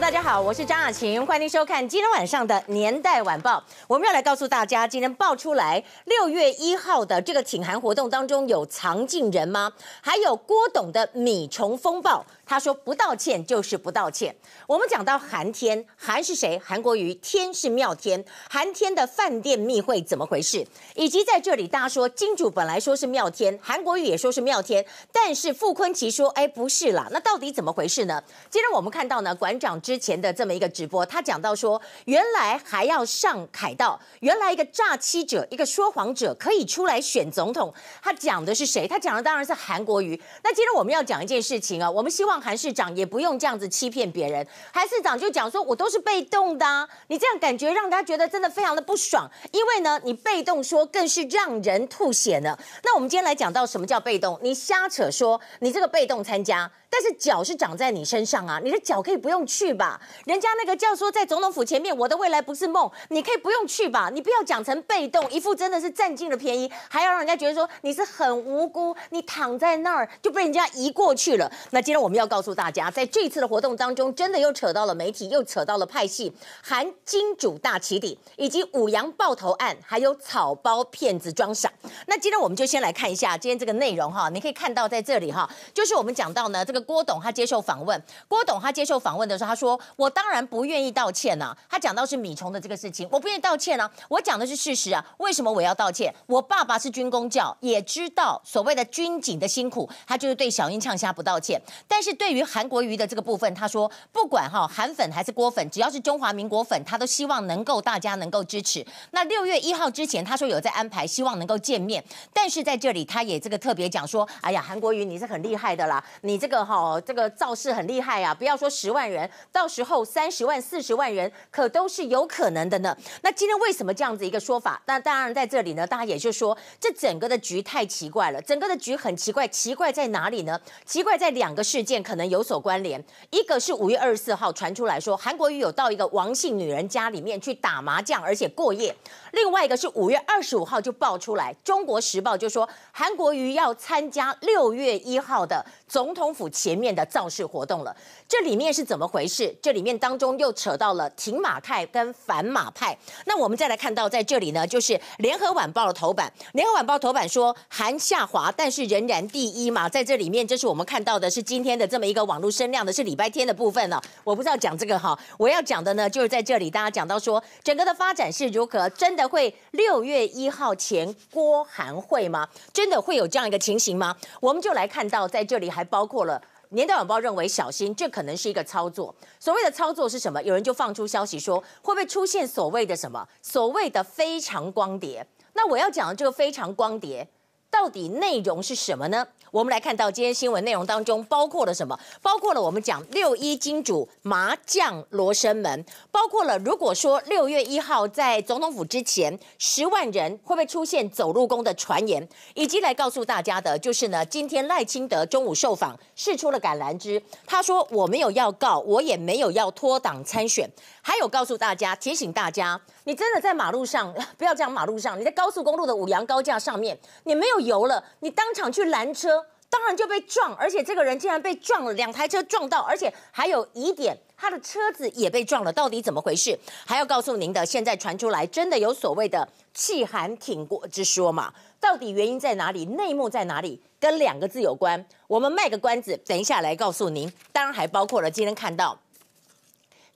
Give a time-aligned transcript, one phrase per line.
[0.00, 3.58] 大家好，我是张雅琴，欢迎收看今天晚上的《年代晚报》。
[3.86, 9.70] 我们要来告诉大家，今天爆出来六月一号的这个挺韩活动当中有藏镜人吗？
[10.00, 12.24] 还有郭董的米虫风暴。
[12.50, 14.34] 他说不道歉就是不道歉。
[14.66, 16.58] 我们讲到韩天，韩是谁？
[16.58, 18.24] 韩国瑜，天是妙天。
[18.50, 20.66] 韩天的饭店密会怎么回事？
[20.96, 27.06] 以及在这里，大家说金主本来说是妙天，韩国瑜也说是妙天，但是傅崐萁说，哎，不是啦。
[27.12, 28.20] 那到底怎么回事呢？
[28.50, 37.72] 今天我们看到呢，馆长之前的这么一个直播，他讲到说，原来还要上凯道，原来一个诈欺者，一个说谎者可以出来选总统。
[38.02, 38.88] 他讲的是谁？
[38.88, 40.20] 他讲的当然是韩国瑜。
[40.42, 42.39] 那今天我们要讲一件事情啊，我们希望。
[42.40, 54.38] 韩市长也不用这样子欺骗别人，韩市长就讲说：“我都是被动的，你这样感觉让他觉得真的非常的不爽，因为呢，你被动说更是让人吐血呢。”那我们今天来讲到什么叫被动？
[54.42, 56.70] 你瞎扯说你这个被动参加。
[56.90, 60.00] 但是脚是长在你身上啊，你的脚可以不用去吧？
[60.26, 64.10] 人家那个叫说在总统府前面，我的未来不是梦，你可以不用去吧？
[64.12, 71.50] 你不要讲成被动，一副真的是占尽了便宜，还要让人家觉得说你是很无辜，你躺在那儿就被人家移过去了。
[71.70, 81.72] 那今天我们要告诉大家，在这次的活动当中，真的又扯到了媒体，又扯到了派系，含金主大起底，以及五羊爆头案，还有草包骗子装傻。
[82.08, 86.79] 那今天我们就先来看一下今天这个内容哈，你可以看到在这里哈，就是我们讲到呢这个。
[86.82, 93.90] 郭董他接受访问，郭董他接受访问的时候，他说：“我当然不愿意道歉呐、”他讲到是米虫的这个事情，我不愿意道歉啊。
[94.08, 95.04] 我讲的是事实啊。
[95.18, 96.14] 为什么我要道歉？
[96.26, 101.60] 我爸爸是军公教，也知道所谓的军警的辛苦，他就是对小英呛虾不道歉。
[101.88, 108.86] 但是对于韩国瑜的这个部分，他说不管哈韩粉还是郭粉，只要是中华民国粉，他都希望能够大家能够支持。
[109.10, 112.02] 那六月一号之前，他说有在安排，希望能够见面。
[112.32, 118.32] 但是在这里，他也这个特别讲说：“哎呀，韩国瑜你是很厉害的啦，你这个。”哦，这个造势很厉害啊！
[118.32, 122.96] 不要说十万人，到时候三十万、四十万人，可都是有可能的呢。
[123.22, 124.80] 那今天为什么这样子一个说法？
[124.86, 130.60] 那当然在这里呢，大家也就说，这整个的局太奇怪了，整个的局很奇怪，奇怪在哪里呢？
[130.86, 133.02] 奇怪在两个事件可能有所关联。
[133.30, 138.94] 一个是五月二十四号传出来说，韩国瑜有到一个王姓女人家里面去打麻将，而且过夜。
[139.32, 147.94] 另外一个是五月二十五号就爆出来，《中国时报》就说韩国瑜要参加六月一号的总统府前面的造势活动了。
[148.28, 149.52] 这里面是怎么回事？
[149.60, 152.96] 这里面当中又扯到了挺马派跟反马派。
[153.26, 159.88] 那我们再来看到在这里呢，就是《联合晚报》的头版，《联合晚报》头版说韩下滑，但是仍然第一嘛。
[159.88, 164.00] 在这里面，这是我们看到的是今天的这么一个网络声量的是礼拜天的部分了。
[164.22, 172.48] 我不知道讲这个哈，我要讲的呢就是在这里，大家讲到说整个的发展是如何，真的会六月一号前郭韩会吗？
[172.72, 174.16] 真的会有这样一个情形吗？
[174.38, 176.40] 我们就来看到在这里还包括了。
[176.72, 179.14] 年代晚报认为小心，这可能是一个操作。
[179.40, 180.40] 所谓的操作是什么？
[180.42, 183.26] 有人就放出消息说，会不会出现所谓的什么？
[183.40, 185.26] 所谓的非常光碟？
[185.54, 187.26] 那我要讲的这个非常光碟，
[187.70, 189.26] 到底内容是什么呢？
[189.50, 191.98] 我们来看到今天新闻内容当中包括了什么？
[192.22, 210.70] 包括了我们讲六一金主麻将罗生门，包括了如果说六月一号在总统府之前十万人会不会出现走路工的传言，以及来告诉大家的就是呢，今天赖清德中午受访释出了橄榄枝，他说我没有要告，我也没有要脱党参选，
[211.10, 219.44] 还有告诉大家提醒大家，你真的在马路上 不要讲马路上，你在高速公路的五羊高架上面，你没有油了，你当场去拦车。
[219.68, 226.56] 当然就被撞，而且这个人竟然被撞了，两台车撞到，而且还有疑点，他的车子也被撞了，到底怎么回事？
[226.86, 231.52] 还要告诉您的，现在传出来真的有所谓的气寒挺过之说嘛？
[231.80, 232.84] 到底原因在哪里？
[232.84, 233.82] 内幕在哪里？
[233.98, 237.32] 跟两个字有关，我们卖个关子，等一下来告诉您。
[237.52, 238.96] 当然还包括了今天看到。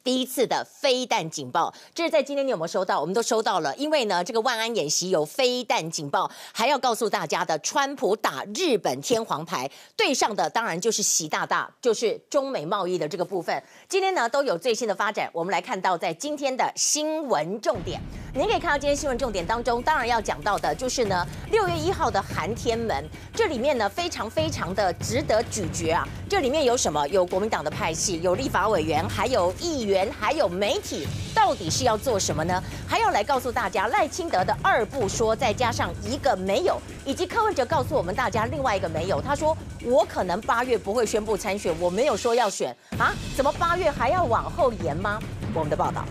[0.04, 3.00] 第一次的飞弹警报，这是在今天你有没有收到？
[3.00, 13.62] 我们都收到了，因为呢，这个万安演习有飞弹警报，还要告诉大家的，川普打日本天皇牌，对上的当然就是习大大，就是中美贸易的这个部分。
[13.88, 17.98] 今天呢都有最新的发展，我们来看到在今天的新闻重点。
[18.34, 26.06] 您可以看到今天新闻重点当中，当然要讲到的就是呢，六月一号的韩天门，这里面呢非常非常的值得咀嚼啊。
[26.28, 27.08] 这里面有什么？
[27.08, 32.62] 有国民党的派系，有立法委员，还有议员，还有媒体，到底是要做什么呢？
[32.88, 39.20] 还要来告诉大家赖清德的二不说，再加上一个没有，以及柯文哲告诉我们大家另外一个没有。
[39.20, 43.12] 他说我可能八月不会宣布参选，我没有说要选啊？
[43.36, 45.20] 怎么八月还要往后延吗？
[45.54, 46.04] 我们的报道。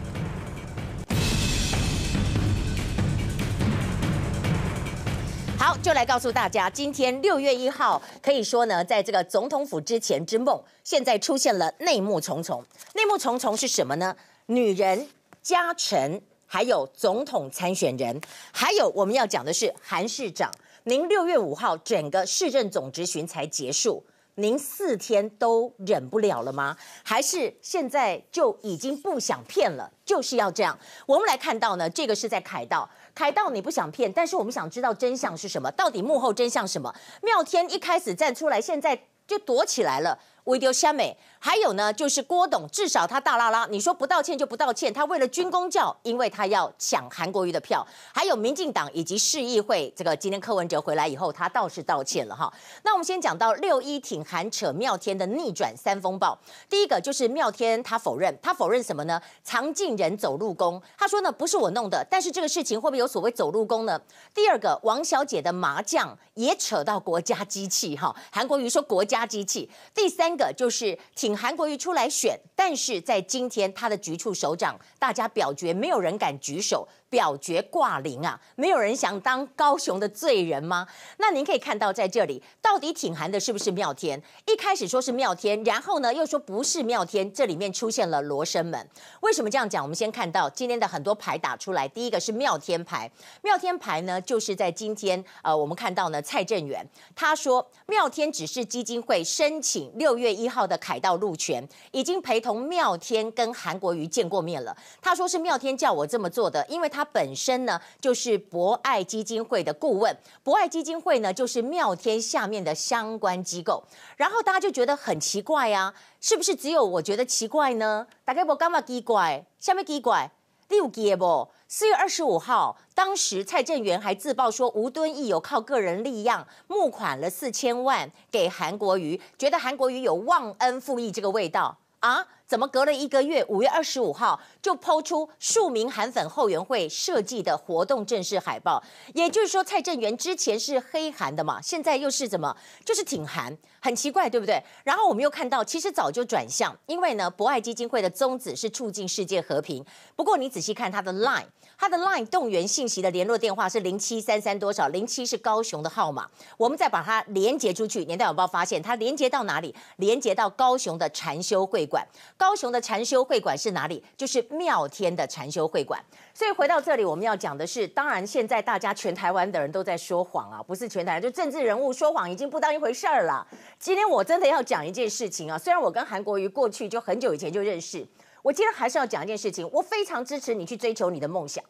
[5.66, 12.62] 好，就来告诉大家，今天六月一号，可以说呢，在这个总统府之前之梦，现在出现了内幕重重。
[12.96, 14.14] 内幕重重是什么呢？
[14.48, 15.08] 女人、
[15.42, 18.20] 家臣，还有总统参选人，
[18.52, 20.52] 还有我们要讲的是韩市长。
[20.84, 24.04] 您六月五号整个市政总质询才结束，
[24.36, 26.76] 您四天都忍不了了吗？
[27.04, 29.90] 还是现在就已经不想骗了？
[30.04, 30.78] 就是要这样。
[31.06, 32.90] 我们来看到呢，这个是在凯道。
[33.16, 35.72] 凯到，你不想骗，但是我们想知道真相是什么？
[35.72, 36.94] 到底幕后真相什么？
[37.22, 40.18] 妙天一开始站出来，现在就躲起来了。
[40.46, 52.52] 为丢香美，还有呢，就是郭董，至少他大拉拉，你说不道歉就不道歉，他为了军功教，因为他要抢韩国瑜的票，还有民进党以及市议会，这个今天柯文哲回来以后，他倒是道歉了哈。
[52.84, 56.38] 那我们先讲到六一挺韩扯妙天的逆转三风暴，
[56.70, 59.22] 第一个就是妙天他否认，他否认什么呢？
[59.46, 63.98] 藏进人走路工，他说呢不是我弄的，但是这个事情会不会有所谓走路工呢？
[64.34, 70.33] 第二个王小姐的麻将也扯到国家机器哈，韩国瑜说国家机器，第三。
[70.36, 76.88] 个就是请韩国瑜出来选，但是在今天他的局处首长，大家表决，没有人敢举手。
[77.14, 78.42] 表决挂零啊！
[78.56, 80.88] 没有人想当高雄的罪人吗？
[81.18, 84.20] 那您可以看到，在这里到底挺韩的是不是妙天？
[84.48, 88.90] 一开始说是妙天，然后呢又说不是妙天，这里面出现了罗生门。
[89.22, 89.84] 为什么这样讲？
[89.84, 93.08] 我们先看到今天的很多牌打出来，第一个是妙天牌。
[93.44, 96.84] 妙天牌呢，就是在今天呃，我们看到呢蔡正元
[97.16, 104.76] 他说妙天只是基金会申请六月一号的凯道路权，已经陪同妙天跟韩国瑜见过面了。
[105.00, 107.03] 他说是妙天叫我这么做的，因为他。
[107.06, 113.84] 本身呢，就是博爱基金会的顾问，博爱基金会呢，就是妙天下面的相关机构。
[114.18, 118.08] 然后大家就觉得很奇怪啊，是不是只有我觉得奇怪呢？
[118.24, 119.46] 大家不干嘛奇怪？
[119.60, 120.32] 下面奇怪，
[120.70, 121.50] 六记不？
[121.68, 132.28] 四月二十五号，当时蔡正元还自曝说吴敦义有靠个人力量募款了四千万给韩国瑜，觉得韩国瑜有忘恩负义这个味道啊。
[132.54, 138.80] 怎么隔了一个月，五月二十五号就抛出数名韩粉后援会设计的活动正式海报？
[139.16, 142.56] 也就是说，蔡正元之前是黑韩的嘛，现在又是怎么，
[142.86, 144.64] 就是挺韩，很奇怪，对不对？
[144.84, 149.84] 然后我们又看到，其实早就转向，因为呢，博爱基金会的宗旨是促进世界和平。
[150.16, 151.48] 不过你仔细看它的 Line，
[151.84, 154.88] 他的 Line 动员信息的联络电话是零七三三多少？
[154.88, 156.30] 零七是高雄的号码。
[156.56, 159.76] 我们再把它连接出去，年代晚报发现它连接到哪里？
[159.98, 162.08] 连接到高雄的禅修会馆。
[162.38, 164.02] 高雄的禅修会馆是哪里？
[164.16, 166.02] 就是妙天的禅修会馆。
[166.34, 173.46] 所以回到这里，我们要讲的是，当然现在大家全台湾的人都在说谎啊，不是全台，就政治人物说谎已经不当一回事儿了。
[173.78, 178.08] 今天我真的要讲一件事情啊，虽然我跟韩国瑜过去就很久以前就认识，
[178.42, 179.70] 我今天还是要讲一件事情。
[179.74, 181.62] 我非常支持你去追求你的梦想，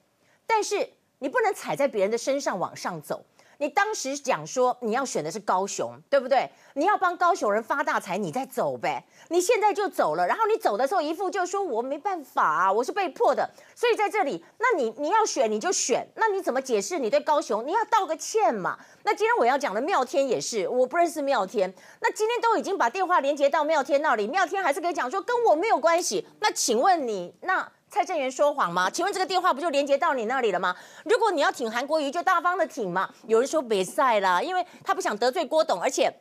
[0.46, 3.24] 但是你不能踩在别人的身上往上走。
[3.60, 6.50] 你当时讲说你要选的是高雄，对不对？
[6.74, 9.06] 你要帮高雄人发大财，你再走呗。
[9.30, 13.50] 你现在就走了，然后你走的时候一副就说我没办法，我是被迫的。
[13.74, 17.66] 所以在这里，那你你要选你就选，那你怎么解释你对高雄？
[17.66, 18.78] 你要道个歉嘛。
[19.04, 21.74] 那今天我要讲的妙天也是，我不认识妙天。
[22.02, 26.28] 那今天都已经把电话连接到妙天那里，妙天还是可以讲说跟我没有关系。
[26.42, 27.72] 那请问你那？
[27.94, 28.90] 蔡正元说谎吗？
[28.90, 30.76] 请问这个电话不就连接到你那里了吗？
[31.06, 33.08] 如果你要挺韩国瑜，就大方的挺嘛。
[33.28, 36.12] 有人说别赛啦，因为他不想得罪郭董，而且。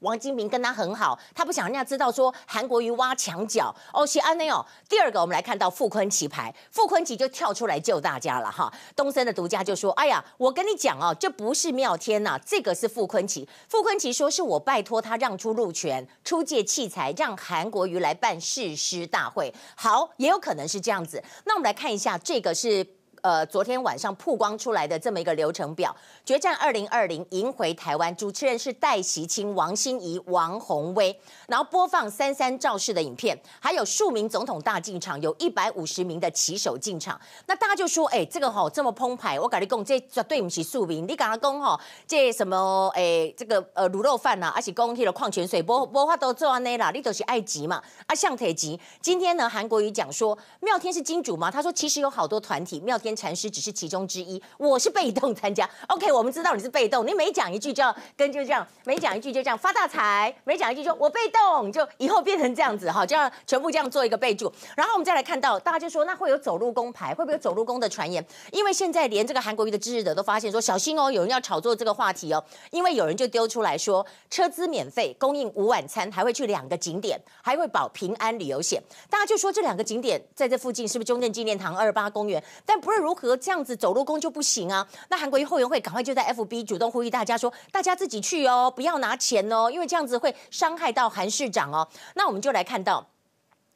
[0.00, 4.64] 王金平跟他很好，他不想人家知道说韩国瑜挖墙脚哦，是安内哦。
[4.88, 8.72] 第二个，我们来看到傅坤棋牌，傅坤棋就跳出来救大家了哈。
[8.94, 13.48] 东森的独家就说：“哎呀，我跟你讲哦，这不是妙天呐，这个是傅坤棋。
[13.68, 19.54] 傅坤棋说是我拜托他让出路权、出借器材，让韩国瑜来办誓师大会。
[19.74, 21.22] 好，也有可能是这样子。
[21.44, 22.86] 那我们来看一下，这个是。”
[23.24, 37.18] 呃，昨天晚上曝光出来的这么一个流程表，决战二零二零赢回台湾，主持人是戴锡清、王心怡、王鸿威，然后播放三三肇事的影片，还有数名总统大进场，有一百五十名的旗手进场。
[37.46, 41.04] 那大家就说，哎，这个吼这么澎湃，我跟你讲，这绝对不是庶民。
[41.04, 48.78] 你跟他讲吼，这什么哎，这个呃卤肉饭呐、啊，还是讲那个矿泉水，无无法都做安内啦，你都是爱急嘛，啊像铁急。
[49.00, 51.50] 今天呢，韩国瑜讲说，妙天是金主吗？
[51.50, 53.13] 他说，其实有好多团体，妙天。
[53.14, 55.68] 禅师只是其中之一，我是被动参加。
[55.88, 64.52] OK，我们知道你是被动，你每讲一句就要跟就这样，每讲一句就这样发大财，每讲一句说我被动，就以后变成这样子哈，就要全部这样做一个备注。
[64.76, 68.24] 然后我们再来看到，大家就说那会有走路工牌，会不会有走路工的传言？
[68.50, 78.82] 因为现在连这个韩国瑜的支持者都发现说小心哦，有人要炒作这个话题哦，因为有人就丢出来说车资免费，供应午晚餐，还会去两个景点，还会保平安旅游险。
[79.08, 82.42] 大家就说这两个景点在这附近是不是中正纪念堂、二八公园？
[82.66, 83.03] 但不是。
[83.04, 84.88] 如何这样子走路工就不行啊？
[85.10, 91.86] 那韩国瑜后援会赶快就在 FB 主动呼吁大家说，大家自己去哦，不要拿钱哦，因为这样子会伤害到韩市长哦。
[92.14, 93.06] 那我们就来看到。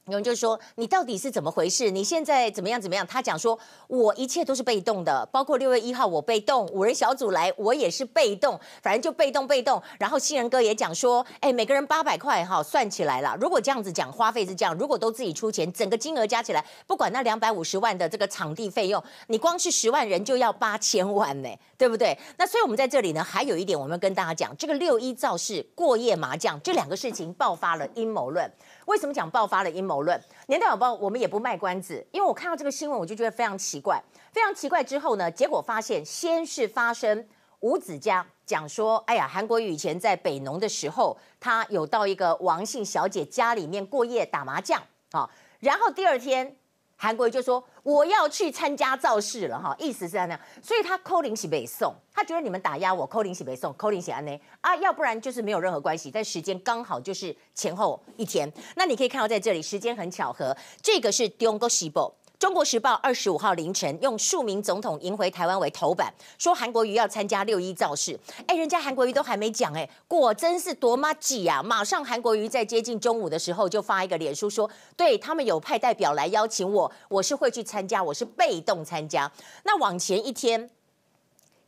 [0.08, 1.90] 有人就说：“你到底是怎么回事？
[1.90, 22.18] 你现在怎么样怎么样？”他讲说：“我一切都是被动的，包括六月一号我被动，五人小组来我也是被动，反正就被动被动。”然后新人哥也讲说：“哎，每个人八百块哈，算起来了，如果这样子讲花费是这样，如果都自己出钱，整个金额加起来，不管那两百五十万的这个场地费用，你光是十万人就要八千万呢，对不对？
[22.38, 28.50] 那所以我们在这里呢，还有一点我们要跟大家讲，这个六一造势过夜麻将这两个事情爆发了阴谋论。”
[28.88, 30.18] 为什么讲爆发了阴谋论？
[30.46, 34.02] 年代有报我们也不卖关子，因为我看到这个新闻，我就觉得非常奇怪，
[34.32, 34.82] 非常奇怪。
[34.82, 37.28] 之后呢，结果发现先是发生
[37.60, 45.28] 吴子嘉讲说：“哎呀，韩国瑜以前在北农的时候，他有到一个王姓小姐家里面过夜打麻将啊。”
[45.60, 46.56] 然后第二天。
[47.00, 62.12] 韩国瑜就说我要去参加造势了哈，意思是这样，所以他扣零是北送，他觉得你们打压我，扣零喜北送，扣零是安内啊，要不然就是没有任何关系，但时间刚好就是前后一天，那你可以看到在这里时间很巧合，这个是中国时报。
[62.38, 68.16] 中国时报二十五号凌晨用“数名总统迎回台湾”为头版，说韩国瑜要参加六一造势。
[68.46, 71.60] 哎，人家韩国瑜都还没讲，哎，果真是多么挤啊！
[71.60, 79.28] 马上韩国瑜在接近中午的时候就发一个脸书说，对他们有派代表来邀请我，我是会去参加，我是被动参加。
[79.64, 80.70] 那往前一天。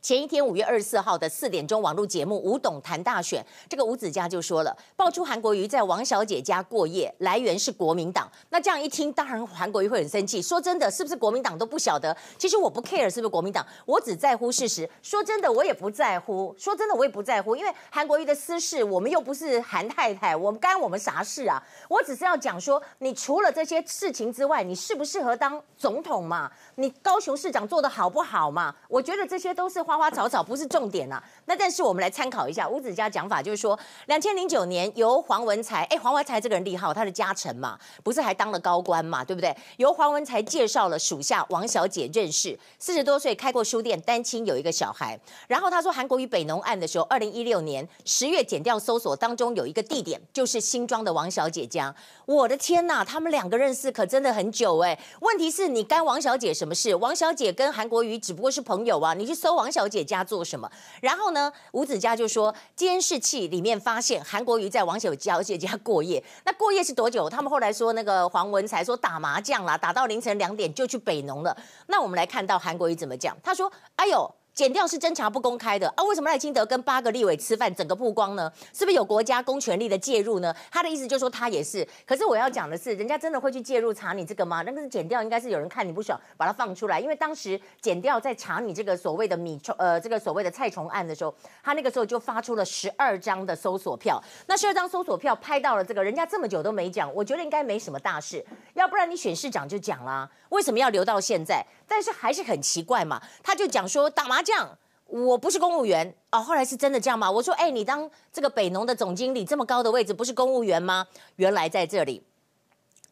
[0.01, 3.39] 前一天五月二十四号的四点钟网络节目《吴董谈大选》，
[3.69, 8.27] 这个吴子嘉就说了，爆出韩国瑜在王小姐家过夜，来源是国民党。
[8.49, 10.41] 那这样一听，当然韩国瑜会很生气。
[10.41, 12.17] 说真的，是不是国民党都不晓得？
[12.39, 14.89] 其实我不 care 是不是国民党，我只在乎事实。
[15.03, 16.55] 说真的，我也不在乎。
[16.57, 21.61] 说真的，我也不在乎，因为韩国瑜的私事，我们又不是韩太太，我们干我们啥事啊？
[21.87, 26.51] 我只是要讲说，你除了这些事情之外，你适不适合当总统嘛？
[26.73, 28.73] 你高雄市长做的好不好嘛？
[28.87, 29.79] 我觉得这些都是。
[29.91, 39.53] 花花草草不是重点啊，那但是我们来参考一下吴子嘉讲法，就是说，两千零九年由黄文才，哎，黄文才这个人厉害，他的家臣嘛，不是还当了高官嘛，对不对？
[39.75, 45.19] 由黄文才介绍了属下王小姐认识，四十多岁，开过书店，单亲，有一个小孩。
[45.49, 51.93] 然后他说，韩国瑜北农案的时候，二零一六年十月检调搜索当中有一个地点，就是新庄的王小姐家。
[52.25, 54.97] 我的天呐，他们两个认识可真的很久哎。
[55.19, 56.95] 问题是你干王小姐什么事？
[56.95, 59.80] 王小姐跟韩国瑜只不过是朋友啊，你去搜王小。
[59.81, 60.69] 小姐家做什么？
[61.01, 66.23] 然后呢，吴子嘉就说，监视器里面发现韩国瑜在王小姐家过夜。
[66.45, 67.27] 那过夜是多久？
[67.27, 71.57] 他们后来说，那个黄文才说打麻将啦，打到凌晨两点就去北农了。
[71.87, 73.35] 那我们来看到韩国瑜怎么讲？
[73.41, 76.03] 他说：“哎呦。”检调是侦查不公开的啊？
[76.03, 78.51] 为什么赖清德跟八个立委吃饭，整个曝光呢？
[78.73, 80.53] 是不是有国家公权力的介入呢？
[80.69, 81.87] 他的意思就是说他也是。
[82.05, 84.61] 可是我要讲的是，人家真的会去介入查你这个吗？
[84.63, 86.99] 那个是检调，应该是有人看你不爽，把它放出来。
[86.99, 94.21] 因为当时检调在查你这个所谓的米虫，呃，这个所谓的蔡虫案的时候，他那个时候就发出了十二张的搜索票。
[94.47, 98.45] 那十二张搜索票拍到了这个，人家这么久都没讲，我觉得应该没什么大事。
[98.73, 101.65] 要不然你选市长就讲啦，为什么要留到现在？
[101.87, 104.77] 但是还是很奇怪嘛，他就讲说打麻这样。
[105.05, 107.29] 我不是公务员哦，后来是真的这样吗？
[107.29, 111.05] 我说，哎，你当这个北农的总经理这么高的位置，不是公务员吗？
[111.35, 112.23] 原来在这里。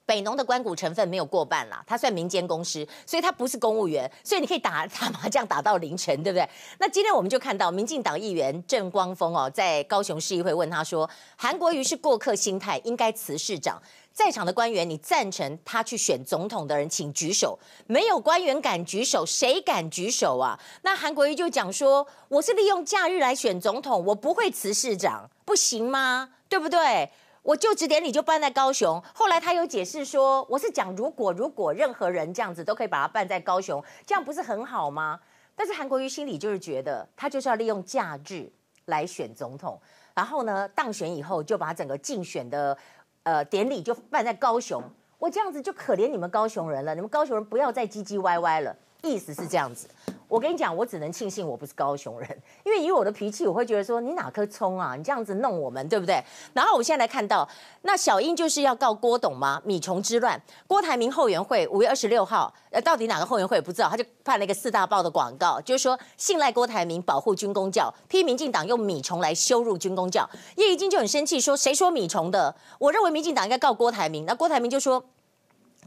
[0.10, 6.50] 北农的关股成分没有过半啦，他算民间公司，所以他不是公务员，所以你可以打 打麻将打到凌晨，对不对？
[6.80, 13.80] 那今天我们就看到民进党议员郑光峰哦，在高雄市议会问他说，韩国瑜是过客心态，应该辞市长。
[14.12, 17.60] 在场的官员，你赞成他去选总统的人，请举手。
[17.86, 20.60] 没有官员敢举手，谁敢举手啊？
[20.82, 26.32] 那韩国瑜就讲说，我是利用假日来选总统，我不会辞市长，不行吗？
[26.50, 27.12] 对不对？
[27.42, 35.20] 我就职典礼就办在高雄，后来他有解释说，我是讲如果如果任何人这样子都可以把它办在高雄，这样不是很好吗？
[35.56, 38.50] 但是韩国瑜心里就是觉得，他就是要利用假日
[38.86, 39.80] 来选总统，
[40.14, 42.78] 然后呢，当选以后就把整个竞选的
[43.24, 44.82] 呃典礼就办在高雄，
[45.18, 49.88] 我这样子就可怜你们高雄人了，你们高雄人不要再唧唧歪歪了，意思是这样子。
[50.28, 56.24] 我跟你讲，我只能庆幸我不是高雄人，因为以我的脾气，我会觉得说你哪颗葱啊，你这样子弄我们，对不对？
[56.54, 57.48] 然后我现在来看到，
[57.82, 59.60] 那小英就是要告郭董吗？
[59.66, 70.30] 米虫之乱，郭台铭后援会五月二十六号，呃，到底哪个后援会也不知道，他就判了一个四大报的广告，就是说信赖郭台铭保护军公教，批民进党用米虫来羞辱军公教。
[70.58, 72.54] 叶宜津就很生气说，谁说米虫的？
[72.78, 74.26] 我认为民进党应该告郭台铭。
[74.26, 75.04] 那郭台铭就说。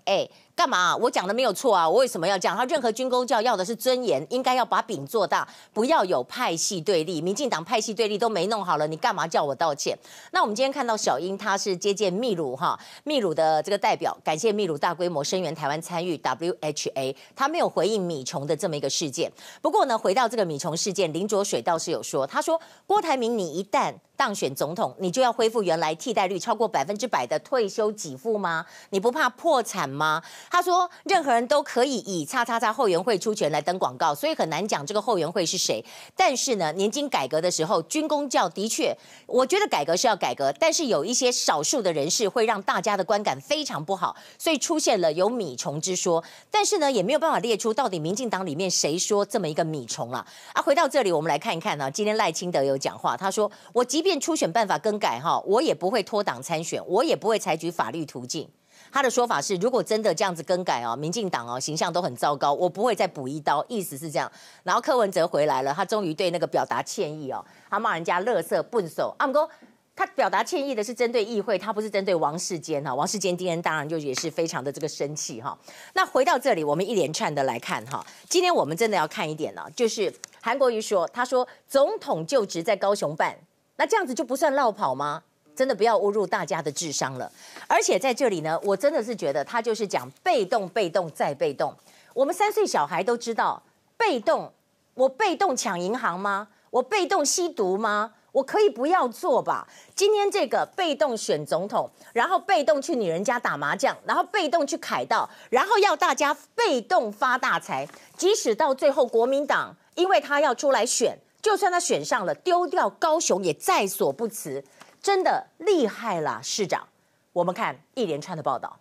[0.04, 2.54] 哎，干嘛、我讲的没有错啊，我为什么要讲？
[2.54, 7.22] 他任何军公教要的是尊严，应该要把饼做大，不要有派系对立。
[7.22, 9.98] 民进党派系对立都没弄好了，你干嘛叫我道歉？
[10.30, 19.32] 那我们今天看到小英，她是接见秘鲁哈，秘鲁的这个代表，感谢秘鲁大规模声援台湾参与 WHA，他没有回应米虫的这么一个事件。
[19.62, 28.66] 不过呢，回到这个米虫事件，林卓水倒是有说，他说郭台铭，你一旦当选总统，你就要恢复原来替代率超过百分之百的退休给付吗？
[28.90, 30.22] 你不怕破产吗？
[30.50, 35.84] 他说，任何人都可以以叉叉叉后援会出钱来登广告，所以很难讲这个后援会是谁。
[36.16, 38.96] 但是呢，年金改革的时候，军公教的确，
[39.26, 46.22] 我觉得改革是要改革，但是有一些少数的人士会让大家的观感非常不好，所以出现了有米虫之说。
[46.50, 50.62] 但是呢，也没有办法列出到底民进党里面谁说这么一个米虫了啊。
[50.62, 58.48] 回到这里，我们来看一看呢，今天赖清德有讲话，他说，我即便初选办法更改哈，我也不会脱党参选，我也不会采取法律途径。
[58.92, 64.30] 他的说法是，如果真的这样子更改哦，民进党哦形象都很糟糕，我不会再补一刀，意思是这样。
[64.62, 69.14] 然后柯文哲回来了，他终于对那个表达歉意哦，他骂人家垃圾笨手。
[69.18, 69.48] 阿姆哥，
[69.96, 72.94] 他表达歉意的是针对议会，他不是针对王世坚哈。
[72.94, 75.56] 王世坚今天当然就也是非常的这个生气哈。
[75.94, 83.34] 那回到这里，我们一连串的来看哈，今天我们真的要看一点呢，就是韩国瑜说，他说总统就职在高雄办。
[83.76, 85.22] 那这样子就不算落跑吗？
[85.54, 87.30] 真的不要侮辱大家的智商了。
[87.66, 91.74] 而且在这里呢，我真的是觉得他就是讲被动、被动再被动。
[92.14, 93.62] 我们三岁小孩都知道，
[93.96, 94.52] 被动，
[94.94, 96.48] 我被动抢银行吗？
[96.70, 98.12] 我被动吸毒吗？
[98.32, 99.68] 我可以不要做吧？
[99.94, 107.86] 今天这个被动选总统，然后被动去女人家打麻将，然后被动去凯道，然后要大家被动发大财。
[108.16, 111.18] 即使到最后国民党，因为他要出来选。
[111.42, 114.64] 就算他选上了，丢掉高雄也在所不辞，
[115.02, 116.86] 真的厉害了，市长。
[117.32, 118.78] 我们看一连串的报道。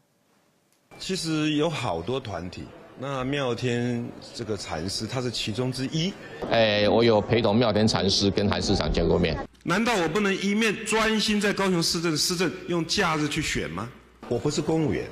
[0.99, 2.65] 其实有好多团体，
[2.99, 6.13] 那妙天这个禅师他是其中之一。
[6.51, 9.35] 哎，我有陪同妙天禅师跟韩市长见过面。
[9.63, 13.89] 难道我不能一面专心在高雄市政施政，用假日去选吗？
[14.27, 15.07] 我不是公务员，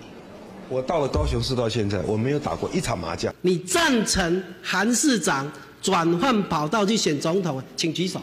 [0.67, 3.33] 我到了高雄市到现在，我没有打过一场麻将。
[3.41, 5.51] 你赞成韩市长？
[5.81, 8.21] 转换跑道去选总统，请举手。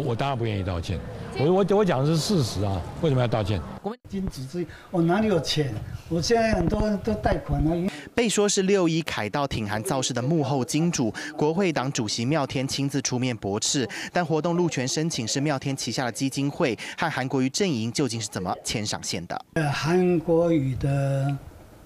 [0.00, 0.98] 我当然不愿意道歉。
[1.38, 3.60] 我我我讲的是事实啊，为什么要道歉？
[3.82, 5.72] 我们金子之我哪里有钱？
[6.08, 7.90] 我现在很多人都贷款了。
[8.14, 13.88] 被说是六一凯道挺韩造势的幕后金主，国会党主席妙天亲自出面驳斥。
[14.12, 19.44] 但活动路权申请是妙天旗下的基金会和韩国瑜阵营究竟是怎么牵上线的？
[19.54, 21.36] 呃，韩国瑜的。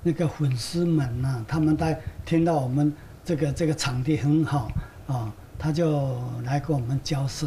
[0.04, 1.96] 那个粉丝们呐、啊，他们在
[2.26, 2.92] 听到我们
[3.24, 4.68] 这个这个场地很好
[5.06, 7.46] 啊，他就来跟我们交涉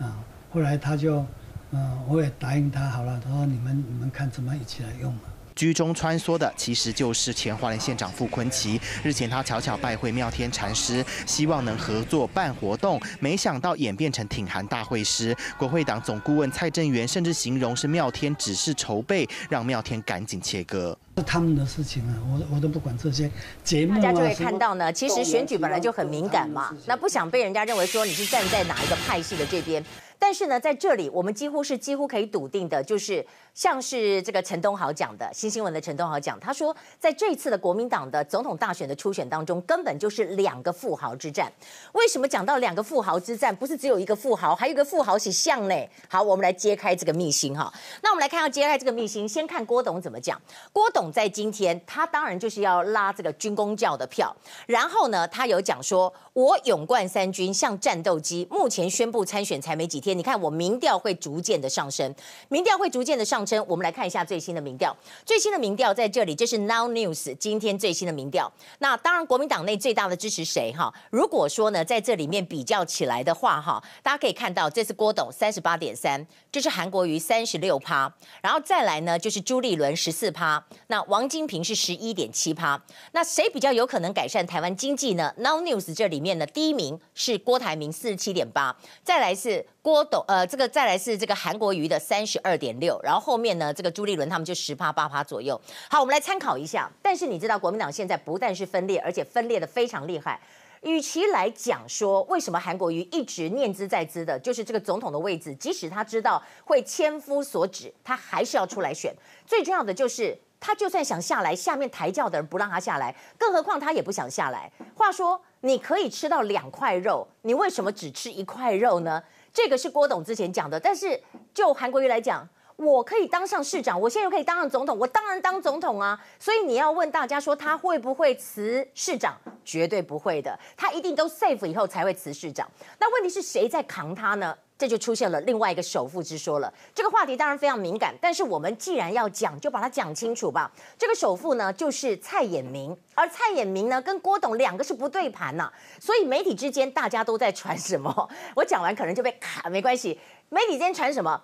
[0.00, 0.16] 啊。
[0.52, 1.24] 后来他就，
[1.72, 5.14] 嗯、我也答应他好了，他说你们你们看怎么一起来用。
[5.56, 8.78] 居中穿梭的其实就是前花莲县长傅崐萁。
[9.02, 15.34] 日前他巧巧拜会妙天禅师，希望能合作办活动，没想到演变成挺韩大会师。
[15.58, 20.96] 国会党总顾问蔡正元甚至形容是妙天只是筹备，让妙天赶紧切割。
[21.16, 23.30] 是他们的事情啊，我我都不管这些
[23.64, 23.94] 节目。
[23.94, 29.82] 大家就会看到呢，其实选举本来就很敏感嘛，那不想被人家认为说你是站在哪一个派系的这边。
[30.18, 33.24] 但是呢，在这里我们几乎是几乎可以笃定的，就是
[33.56, 41.50] 像是这个陈东豪讲的，新新闻的陈东豪讲，他说在这次的国民党的总统大选的初选当中，根本就是两个富豪之战。
[41.92, 45.74] 为什么讲到两个富豪之战，不是只有一个富豪，还有一个富豪是像呢？
[46.06, 47.72] 好，我们来揭开这个秘辛哈。
[48.02, 50.38] 那我们来看要揭开这个秘辛，先看郭董怎么讲。
[50.70, 59.98] 郭董在今天，他当然就是要拉这个军工教的票，然后呢，他有讲说，我勇冠三军像战斗机，目前宣布参选才没几。
[59.98, 62.14] 天，你看我民调会逐渐的上升，
[62.50, 63.64] 民调会逐渐的上称。
[63.68, 68.52] 我们来看一下最新的民调，最新的民调在这里，这是 Now News 今天最新的民调。
[68.80, 70.72] 那当然，国民党内最大的支持谁？
[70.72, 82.82] 哈，如果说呢，在这里面比较起来的话，哈，大家可以看到，这是郭董三十八点三，这是韩国瑜三十六趴，然后再来呢，就是朱立伦十四趴，那王金平是十一点七趴。
[83.12, 89.64] 那谁比较有可能改善台湾经济呢？Now News 这里面呢，第一名是郭台铭四十七点八，再来是。
[89.86, 95.60] 郭董，呃，这个再来是这个韩国瑜的三十二点六，然后后面呢，这个朱立伦他们就十趴八趴左右。
[95.88, 96.90] 好，我们来参考一下。
[97.00, 100.40] 但是你知道，国民党现在不但是分裂，而且分裂得非常厉害。
[100.82, 109.14] 与其来讲说为什么韩国瑜一直念兹在兹的，就是这个总统的位置，即使他知道会千夫所指，他还是要出来选。
[109.46, 114.68] 最重要的就是，他就算想下来，下面抬轿的人不让他下来，更何况他也不想下来。
[114.96, 119.22] 话说，你可以吃到两块肉，你为什么只吃一块肉呢？
[119.56, 121.18] 这个是郭董之前讲的，但是
[121.54, 126.22] 就韩国瑜来讲，我可以当上市长，我现在又可以当上总统，我当然当总统啊。
[126.38, 129.34] 所以你要问大家说他会不会辞市长？
[129.64, 132.70] 绝对不会的，他一定都 safe 以后才会辞市长。
[133.00, 134.54] 那问题是谁在扛他呢？
[134.78, 136.72] 这就出现了另外一个首富之说了。
[136.94, 140.70] 这个话题当然非常敏感，但是我们既然要讲，就把它讲清楚吧。
[140.98, 148.28] 这个首富呢，就是蔡衍明，而蔡衍明呢，跟郭董两个是不对盘呐，所以媒体之间大家都在传什么？
[148.54, 150.20] 我讲完可能就被卡，没关系。
[150.48, 151.42] 媒体之间传什么？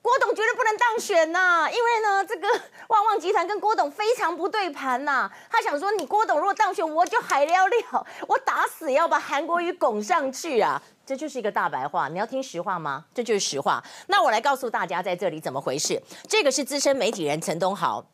[0.00, 2.48] 郭董绝对不能当选呐，因为呢，这个
[2.86, 5.30] 旺旺集团跟郭董非常不对盘呐。
[5.50, 10.80] 他想说，你郭董如果当选，我就海了了，我打死也要把韩国瑜拱上去啊！
[11.08, 13.06] 这就是一个大白话，你要听实话吗？
[13.14, 13.82] 这就是实话。
[14.08, 15.98] 那我来告诉大家，在这里怎么回事？
[16.28, 18.04] 这个是资深媒体人陈东豪，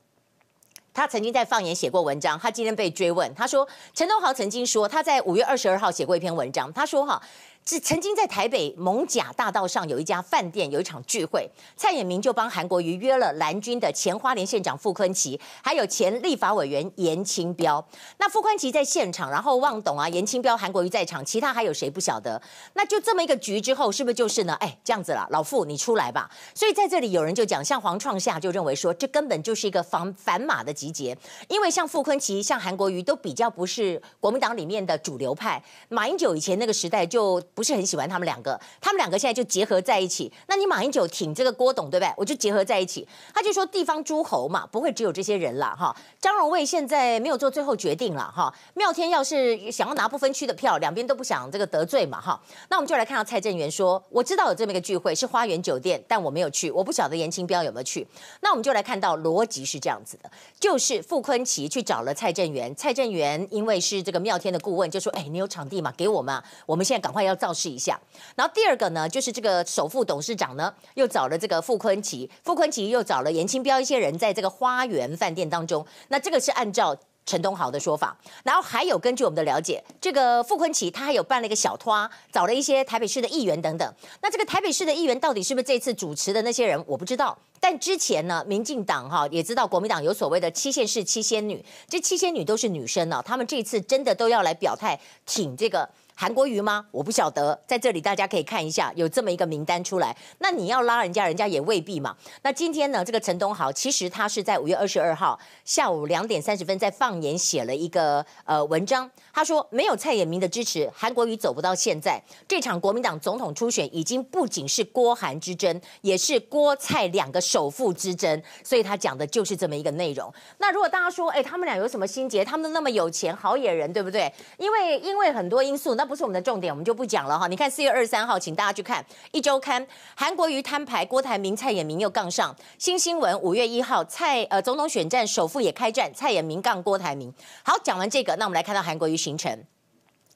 [0.92, 7.20] 他曾经在放言写过文章，他今天被追问，他说陈东豪曾经说他在五月二十二号写过一篇文章，他说哈。
[7.66, 17.82] 是曾经在台北蒙甲大道上有一家饭店有一场聚会，蔡衍明就帮韩国瑜约了蓝军的前花莲县长傅昆萁，还有前立法委员严清标。
[18.18, 22.40] 那傅崐萁在现场，然后望董啊、严清标、韩国瑜在场，其他还有谁不晓得？
[22.74, 24.52] 那就这么一个局之后，是不是就是呢？
[24.60, 26.30] 哎，这样子了，老傅你出来吧。
[26.54, 31.16] 所以在这里有人就讲，像黄创夏就认为说，这根本就是一个反反马的集结，
[31.48, 37.42] 因为像傅昆萁、像韩国瑜都比较不是国民党里面的主流派，马英九以前那个时代就。
[37.54, 40.30] 不是很喜欢他们两个，他们两个现在就结合在一起。
[40.48, 42.12] 那你马英九挺这个郭董，对不对？
[42.16, 43.06] 我就结合在一起。
[43.32, 45.94] 他就说地方诸侯嘛，不会只有这些人了哈。
[46.20, 48.52] 张荣卫现在没有做最后决定了哈。
[48.74, 52.40] 妙天要是想要拿不分区的票，两边都不想这个得罪嘛哈。
[52.70, 58.04] 那我们就来看到蔡正元说，我知道有这么一个聚会是花园酒店，但我没有去，我不晓得颜清标有没有去。
[58.40, 67.32] 那我们就来看到逻辑是这样子的，就是傅崐萁去找了蔡正元，蔡正元因为是这个妙天的顾问，就说哎，你有场地嘛，给我们，我们现在赶快要。
[67.44, 68.00] 造势一下，
[68.36, 95.86] 然后第二个呢，就是这个首富董事长呢，又找了这个傅崐萁，傅崐萁又找了严清标一些人，在这个花园饭店当中，那这个是按照陈东豪的说法，然后还有根据我们的了解，这个傅崐萁他还有办了一个小托，找了一些台北市的议员等等，那这个台北市的议员到底是不是这次主持的那些人，我不知道，但之前呢，民进党哈也知道国民党有所谓的七县市七仙女，这七仙女都是女生呢，他们这次真的都要来表态挺这个。
[96.16, 96.86] 韩国瑜吗？
[96.92, 100.16] 我不晓得，在这里大家可以看一下，有这么一个名单出来。
[100.38, 102.16] 那你要拉人家，人家也未必嘛。
[102.42, 112.22] 那今天呢，这个陈东豪其实他是在五月二十二号下午两点三十分在放言写了一个呃文章，他说没有蔡衍明的支持，韩国瑜走不到现在。
[112.46, 118.40] 这场国民党总统初选已经不仅是郭韩之争，也是郭蔡两个首富之争。
[118.62, 120.32] 所以他讲的就是这么一个内容。
[120.58, 122.44] 那如果大家说，哎，他们俩有什么心结？
[122.44, 124.32] 他们都那么有钱，好野人，对不对？
[124.58, 126.03] 因为因为很多因素，那。
[126.04, 127.48] 那不是我们的重点，我们就不讲了哈。
[127.48, 129.82] 你看四月二十三号，请大家去看《一周刊》，
[130.14, 132.54] 韩国瑜摊牌，郭台铭、蔡衍明又杠上。
[132.78, 137.32] 新新闻五月一号，蔡呃总统选战首富也开战，蔡衍明杠郭台铭。
[137.62, 139.50] 好，讲完这个，那我们来看到韩国瑜行程。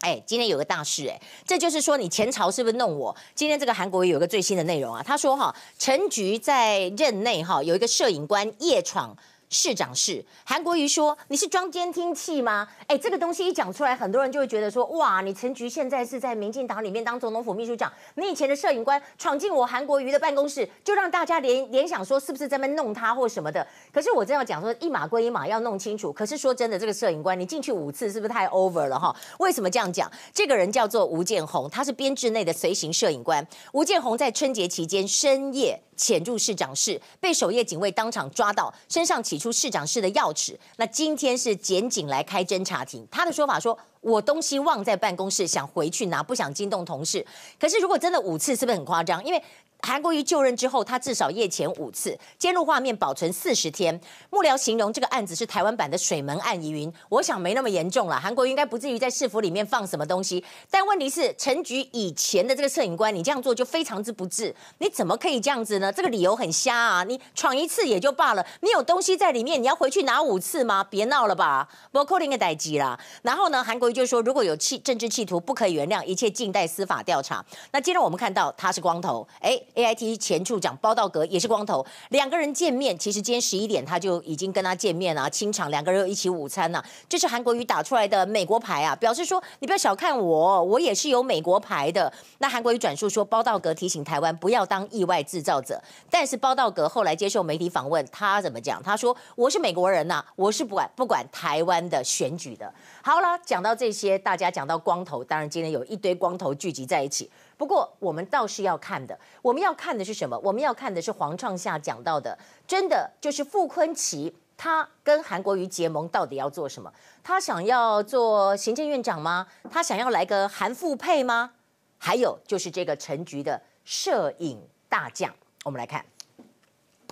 [0.01, 3.15] 哎，今天有个大事哎，这就是说你前朝是不是弄我？
[3.35, 9.15] 今天这个韩国瑜有个最新的内容啊，他说哈，陈局在任内哈有一个摄影官夜闯。
[9.51, 26.13] 市长室，韩国瑜说：“你是装监听器吗？”哎，这个东西一讲出来，很多人就会觉得说：“哇，你陈菊现在是在民进党里面当总统府秘书长，你以前的摄影官闯进我韩国瑜的办公室，就让大家联联想说是不是在那弄他或什么的？”可是我真要讲说，一码归一码，要弄清楚。
[26.13, 29.15] 可是说真的，这个摄影官你进去五次，是不是太 over 了哈？
[29.39, 30.11] 为什么这样讲？
[30.35, 33.47] 这个人叫做吴建宏，他是编制内的随行摄影官。
[33.73, 35.81] 吴建宏在春节期间深夜。
[35.99, 40.57] 潜入市长室，被守夜警卫当场抓到，身上起出市长室的钥匙。
[40.77, 47.25] 那今天是检警来开侦查庭，他的说法说，我东西忘在办公室，想回去拿，不想惊动同事。
[47.59, 49.25] 可是如果真的五次，是不是很夸张？
[49.25, 49.43] 因为
[49.83, 53.99] 韩国瑜就任之后，他至少夜潜五次，监录画面保存四十天。
[54.29, 58.19] 幕僚形容这个案子是台湾版的水门案疑云，我想没那么严重了。
[58.19, 60.45] 韩国瑜应该不至于在市府里面放什么东西。
[60.69, 64.55] 但问题是，陈菊以前的这个摄影官，你这样做就非常之不智。
[64.79, 65.93] 你怎么可以这样子呢？
[65.93, 67.05] 这个理由很瞎啊！
[67.05, 70.83] 你闯一次也就罢了，你有东西在里面，你要回去拿五次吗？
[70.83, 72.99] 别闹了吧，不扣零个代机啦。
[73.23, 77.45] 然后呢，韩国瑜就说，如果有企政治企图，不可以原谅，一切静待司法调查。
[77.71, 79.59] 那接着我们看到他是光头，哎。
[79.79, 86.85] A I T 前处长包道格也是光头，两个人见面，其实今天十一点他就已经跟他见面了，清场，两个人又一起午餐了。
[87.09, 92.13] 这是韩国瑜打出来的美国牌啊，表示说你不要小看我，我也是有美国牌的。
[92.39, 98.83] 那韩国瑜转述说，包道格提醒台湾不要当意外制造者，但是包道格后来接受媒体访问，他怎么讲？
[98.83, 102.75] 他说我是美国人呐、我是不管不管台湾的选举的。
[103.01, 107.31] 好了，讲到这些，大家讲到光头，当然今天有一堆光头聚集在一起。
[107.59, 110.39] 不过我们倒是要看的，我们要看的是什么？
[110.39, 116.91] 我们要看的是黄创夏讲到的，真的就是傅崐萁他跟韩国瑜结盟到底要做什么？
[117.23, 119.47] 他想要做行政院长吗？
[119.71, 121.51] 他想要来个韩傅配吗？
[121.99, 126.05] 还有就是这个陈菊的摄影大将，我们来看。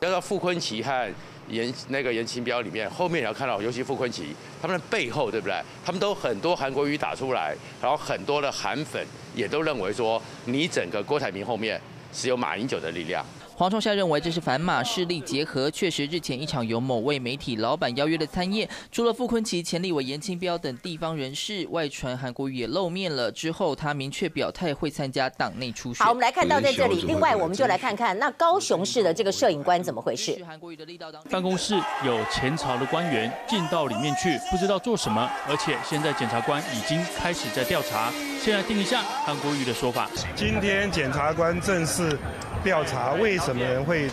[0.00, 1.12] 要到傅崐萁和
[1.48, 4.24] 言那个颜清标里面，后面你要看到，尤其傅崐萁
[4.60, 5.54] 他们的背后，对不对？
[5.84, 11.80] 他们都很多韩国语打出来，然后很多的韩粉也都认为说，你整个郭台铭后面
[12.12, 13.24] 是有马英九的力量。
[13.58, 23.32] 黄创夏认为这是反马势力结合，确实日前一场由某位媒体老板邀约的餐宴，除了傅坤奇、钱立伟、严清标等地方人士，外传韩国瑜也露面了。
[23.32, 26.04] 之后他明确表态会参加党内初选。
[26.04, 27.00] 好，我们来看到在这里。
[27.06, 30.38] 另外，我们就来看看那高雄市的这个摄影官怎么回事。
[30.46, 38.12] 韩国瑜的力道当办公室有前朝的官员进到里面去，不知道做什么，而且现在检察官已经开始在调查。
[38.38, 40.10] 先来听一下韩国瑜的说法。
[40.34, 42.18] 今天检察官正式。
[42.66, 44.10] 调查为什么人会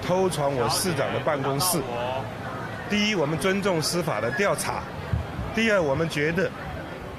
[0.00, 1.76] 偷闯我市长的办公室？
[2.88, 4.74] 第一，我们尊重司法的调查；
[5.56, 6.48] 第二，我们觉得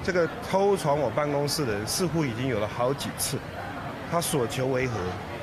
[0.01, 3.37] 这个偷闯我办公室的人似乎已经有了好几次，
[4.09, 4.93] 他所求为何？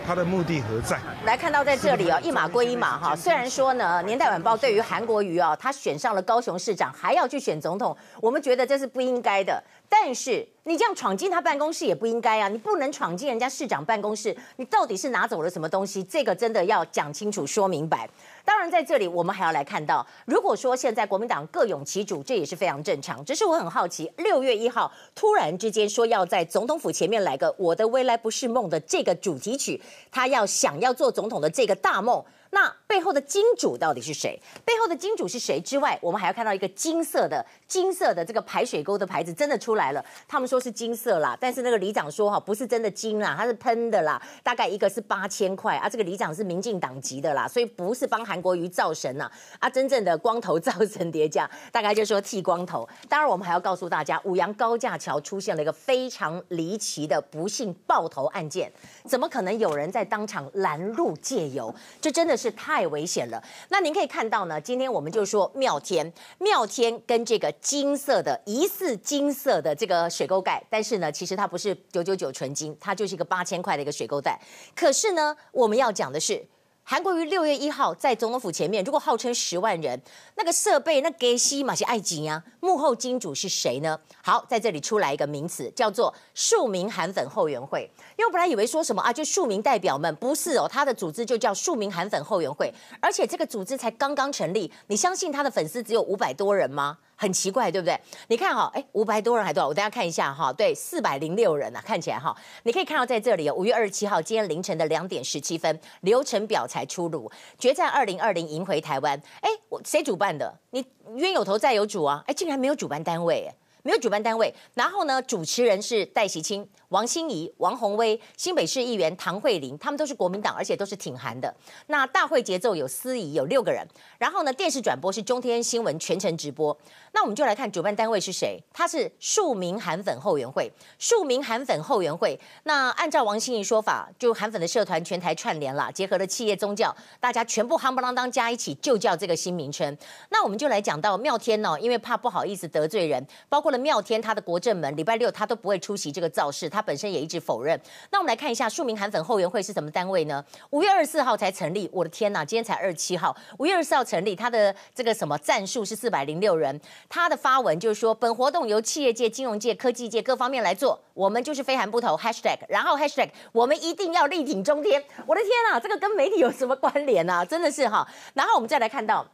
[0.06, 0.98] 他的目的何在？
[1.24, 3.16] 来看到在这里哦，一码归一码哈。
[3.16, 9.62] 虽然说呢，《年代晚报》对于韩国瑜哦，他选上了高雄市长，还要去选总统，我们觉得这是不应该的。
[9.88, 12.48] 但是你这样闯进他办公室也不应该啊！
[12.48, 16.02] 你不能闯进人家市长办公室，你到底是拿走了什么东西？
[16.02, 18.08] 这个真的要讲清楚、说明白。
[18.44, 23.24] 当然，在这里我们还要来看到，如果说现在国民党各拥其主，这也是非常正常。
[23.24, 29.80] 只是我很好奇，六月一号突然之间说要在总统府前面来个《我的未来不是梦》的这个主题曲，
[30.12, 32.22] 他要想要做总统的这个大梦。
[32.54, 34.40] 那背后的金主到底是谁？
[34.64, 40.02] 背后的金主是谁之外，我们还要看到一个金色的金色的这个排水沟的牌子真的出来了。
[40.28, 44.22] 他们说是金色啦，但是那个里长说哈，不是真的金啦，它是喷的啦。
[44.44, 52.88] 大概一个是八千块啊，这个里长是民进党籍的啦，所以不是帮韩国瑜造神呐啊，真正的光头造神叠加，大概就是说剃光头。
[53.08, 58.72] 当然，我们还要告诉大家，五羊高架桥出现了一个非常离奇的不幸爆头案件，
[59.08, 61.74] 怎么可能有人在当场拦路借油？
[62.00, 62.43] 这真的是。
[62.44, 63.42] 是太危险了。
[63.70, 74.38] 那您可以看到呢，今天我们就说妙天，妙天跟这个金色的疑似金色的这个水沟盖，但是呢，其实它不是九九九纯金，它就是一个八千块的一个水沟盖。
[74.76, 76.44] 可是呢，我们要讲的是。
[76.86, 79.98] 韩国瑜六月一号在总统府前面，如果号称十万人，
[80.34, 83.98] 那个设备那给西马是爱金啊，幕后金主是谁呢？
[84.22, 87.90] 好，在这里出来一个名词，叫做庶民韩粉后援会。
[88.16, 96.98] 因为我本来以为说什么啊，就庶民代表们，不是哦，他的组织就叫庶民韩粉后援会，而且这个组织才刚刚成立，你相信他的粉丝只有五百多人吗？
[97.16, 97.98] 很奇怪，对不对？
[98.28, 99.68] 你看哈，哎，五百多人还多少？
[99.68, 109.20] 我等下看一下哈，对，四百零六人啊，看起来哈，你可以看到在这里哦，五月二十七号今天凌晨的两点十七分，流程表才出炉，决战二零二零赢回台湾。
[109.40, 110.52] 哎，我谁主办的？
[110.70, 112.22] 你冤有头债有主啊！
[112.26, 113.48] 哎，竟然没有主办单位，
[113.82, 114.52] 没有主办单位。
[114.74, 116.68] 然后呢，主持人是戴锡清。
[116.94, 121.52] 王心怡、王鸿威、新北市议员唐慧玲，他们都是国民党，而且都是挺韩的。
[121.88, 123.84] 那大会节奏有司仪，有六个人。
[124.16, 126.76] 然后呢，电视转播是中天新闻全程直播。
[127.10, 128.62] 那我们就来看主办单位是谁？
[128.72, 130.72] 他是庶民韩粉后援会。
[131.00, 132.38] 庶民韩粉后援会。
[132.62, 139.98] 那按照王心怡说法，就韩粉的社团全台串联了，结合了企业、宗教，大家全部夯不啷当加一起，就叫这个新名称。
[140.28, 146.83] 那我们就来讲到妙天哦，因为怕不好意思得罪人，包括了妙天他的国政门，礼拜六他都不会出席这个造势，他。
[146.84, 147.80] 本身也一直否认。
[148.10, 150.44] 那我们来看一下庶民韩粉后援会是什么单位呢？
[150.70, 153.34] 五月二十四号才成立，我的天呐，今天才二十七号。
[153.58, 156.80] 五月二十四号成立，他的这个什么战术是四百零六人。
[157.08, 165.02] 他的发文就是说，本活动由企业界、金融界、科技界各方面来做，我们就是非韩不投 #，hashtag，然后 hashtag，我们一定要力挺中天。
[165.26, 167.44] 我的天呐，这个跟媒体有什么关联啊？
[167.44, 168.06] 真的是哈。
[168.34, 169.26] 然后我们再来看到。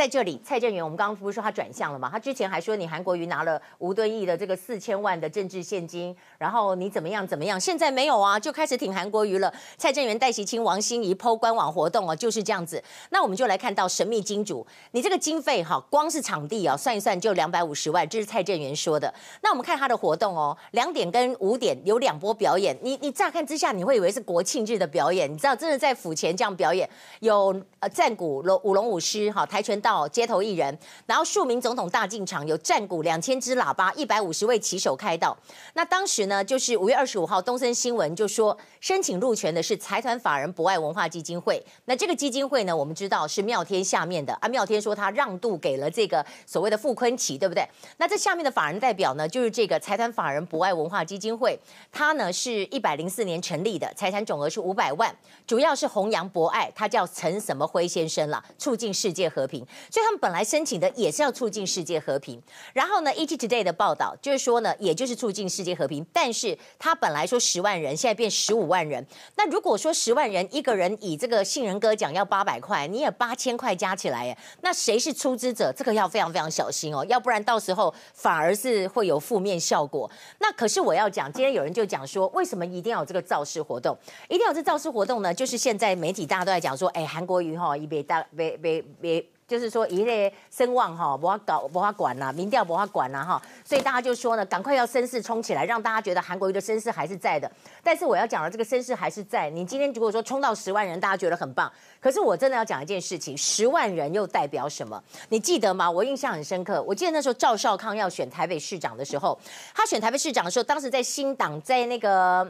[0.00, 2.08] 在这里，蔡正元，我们刚刚不是说他转向了吗？
[2.10, 7.60] 他之前还说你韩国瑜拿了吴敦义的这个四千万的政治现金，然后你怎么样怎么样？
[7.60, 9.52] 现在没有啊，就开始挺韩国瑜了。
[9.76, 12.82] 蔡正元、戴锡清、王心怡 PO 官网活动哦，就是这样子。
[13.10, 19.12] 那我们就来看到神秘金主，你这个经费哈，光是场地啊，算一算就两百五十万，这是蔡正元说的。
[19.42, 29.89] 那我们看他的活动哦，两点跟五点有两波表演，你你乍看之下你会以为是国庆日的表演，你知道真的在府前这样表演，有呃战鼓龙舞龙舞狮哈，跆拳道。
[29.90, 35.36] 道、街头艺人，然后数名总统大进场，有战鼓两千支喇叭，一百五十位骑手开道。
[35.74, 41.60] 那当时呢，就是五月二十五号，东森新闻就说申请入权的是财团法人博爱文化基金会。
[41.86, 44.46] 那这个基金会呢，我们知道是妙天下面的啊。
[44.46, 47.68] 妙天说他让渡给了这个所谓的傅崐萁，对不对？
[47.96, 51.58] 那这下面的法人代表呢，就是这个财团法人博爱文化基金会，
[51.90, 55.12] 他呢是一百零四年成立的，财产总额是五百万，
[55.48, 56.70] 主要是弘扬博爱。
[56.76, 59.66] 他叫陈什么辉先生了，促进世界和平。
[59.88, 62.42] 所以他们本来申请的也是要促进世界和平。
[62.72, 69.06] 然后呢，ET Today 的报道就是说呢，也就是促进世界和平，但是他本来说十万人，现在变十五万人。
[69.36, 75.72] 那如果说十万人一个人以这个杏仁哥奖要八百块，你也八千块加起来耶，那谁是出资者？
[75.76, 80.10] 这个要非常非常小心哦，要不然到时候反而是会有负面效果。
[80.38, 83.96] 那可是我要讲，今天有人就讲说，为什么一定要有这个造势活动？
[84.28, 85.32] 一定要有这造势活动呢？
[85.32, 89.24] 就是现在媒体大家都在讲说，哎，韩国瑜哈，一别大别别别。
[89.50, 97.50] 就是说一类声望哈，不要搞，不要管呐，民调不要管呐哈，所以大家就说呢，赶快要声势冲起来，让大家觉得韩国瑜的声势还是在的。
[97.82, 99.50] 但是我要讲的这个声势还是在。
[99.50, 105.02] 你今天如果说冲到十万人，大家觉得很棒，可是我真的要讲一件事情，十万人又代表什么？
[105.30, 105.90] 你记得吗？
[105.90, 109.36] 我印象很深刻，我记得那时候赵少康要选台北市长的时候，
[109.74, 112.48] 他选台北市长的时候，当时在新党在那个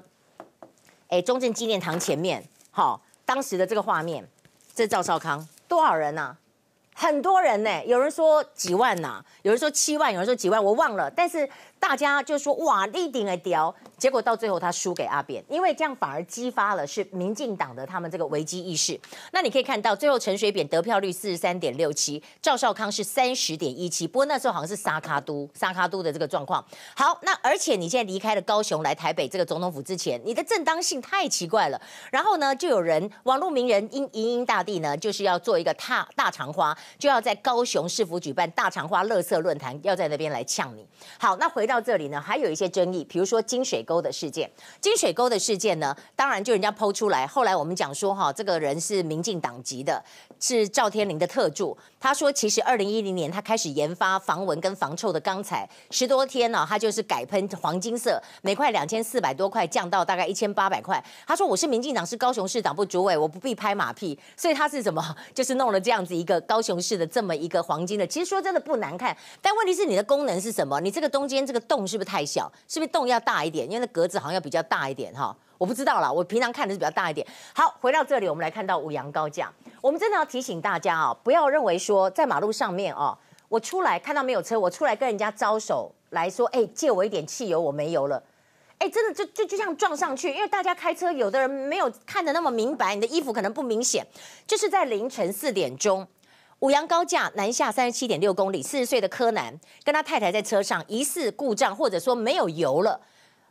[1.09, 4.23] 哎中正纪念堂前面，好，当时的这个画面，
[4.75, 6.37] 这是赵少康，多少人呢？
[7.01, 11.49] 很多人呢，有人说几万呐、有人说七万，有人说几万，我忘了，但是。
[11.81, 19.01] 大家就说哇，立定的屌，结果到最后他输给阿扁，因为这样反而激发了是民进党的他们这个危机意识。
[19.33, 26.63] 那你可以看到，最后陈水扁得票率四十三点六七，赵少康是三十点一七，不过那时候好像是沙卡都沙卡都的这个状况。
[26.95, 31.81] 好，那而且你现在离开了高雄来台北这个总统府之前，你的正当性太奇怪了。
[32.13, 40.87] 然后呢，就有人网络名人因迎英大帝呢，就是要做一个踏大肠花，就要在高雄市府举办大肠花乐色论坛，要在那边来呛你。
[41.19, 41.70] 好，那回。
[41.71, 44.51] 到这里呢，还有一些争议，比如说金水沟的事件。
[44.81, 47.25] 金水沟的事件呢，当然就人家抛出来。
[47.25, 50.03] 后来我们讲说，哈，这个人是民进党籍的，
[50.41, 51.79] 是赵天麟的特助。
[52.01, 61.01] 他说，其实二零一零年他开始研发防蚊跟防臭的钢材，十多天呢，他就是改喷黄金色，每块两千四百多块，降到大概一千八百块。
[61.25, 64.19] 他说，我是民进党，是高雄市党部主委，我不必拍马屁。
[64.37, 68.05] 所以他是怎么，就是弄了这样子一个高雄市的这么一个黄金的。
[68.05, 70.81] 其实说真的不难看，但问题是你的功能是什么？
[70.81, 71.61] 你这个中间这个。
[71.71, 72.51] 洞是不是太小？
[72.67, 73.65] 是不是洞要大一点？
[73.65, 76.11] 因为那格子好像要比较大一点哈，我不知道啦。
[76.11, 77.27] 我平常看的是比较大一点。
[77.55, 79.53] 好，回到这里，我们来看到五羊高架。
[79.83, 83.15] 我们真的要提醒大家啊，不要认为说在马路上面哦，
[83.51, 88.23] 我出来看到没有车，我出来跟人家招手来说，哎，借我一点汽油，我没油了。
[88.79, 94.07] 哎，真的就就就像撞上去，因为大家开车，有的人没有看得那么明白，你的衣服可能不明显，
[94.47, 96.09] 就是在凌晨四点钟。
[96.61, 103.01] 五羊高架南下三十七点六公里，四十岁的柯南跟他太太在车上，疑似故障或者说没有油了，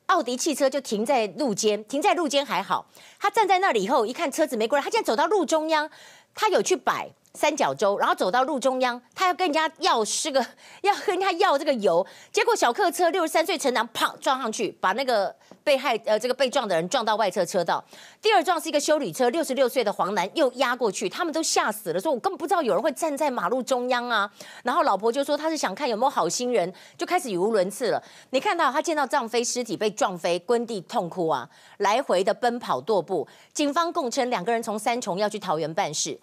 [0.09, 2.87] 奥迪汽车就停在路肩，停在路肩还好，
[3.19, 5.89] 他站在那里以后一看车子没过来，他竟然走到路中央，
[6.33, 7.11] 他有去摆。
[7.33, 10.43] 三角洲，然后走到路中央，他要跟人家要是个
[10.81, 17.83] 要跟人家要这个油，结果小客车六十三岁陈男砰撞上去，把那个被害呃这个被撞的人撞到外侧车道。
[18.19, 24.29] 第二撞是一个修理车，六十六岁的黄男又压过去，他们都吓死了，说我根本不知道有人会站在马路中央啊。
[24.63, 28.03] 然后老婆就说他是想看有没有好心人，就开始语无伦次了。
[28.31, 33.27] 你看到他见到丈夫尸体被撞飞，跪地痛哭啊，来回的奔跑踱步。
[33.53, 36.19] 警方供称两个人从三重要去桃园办事。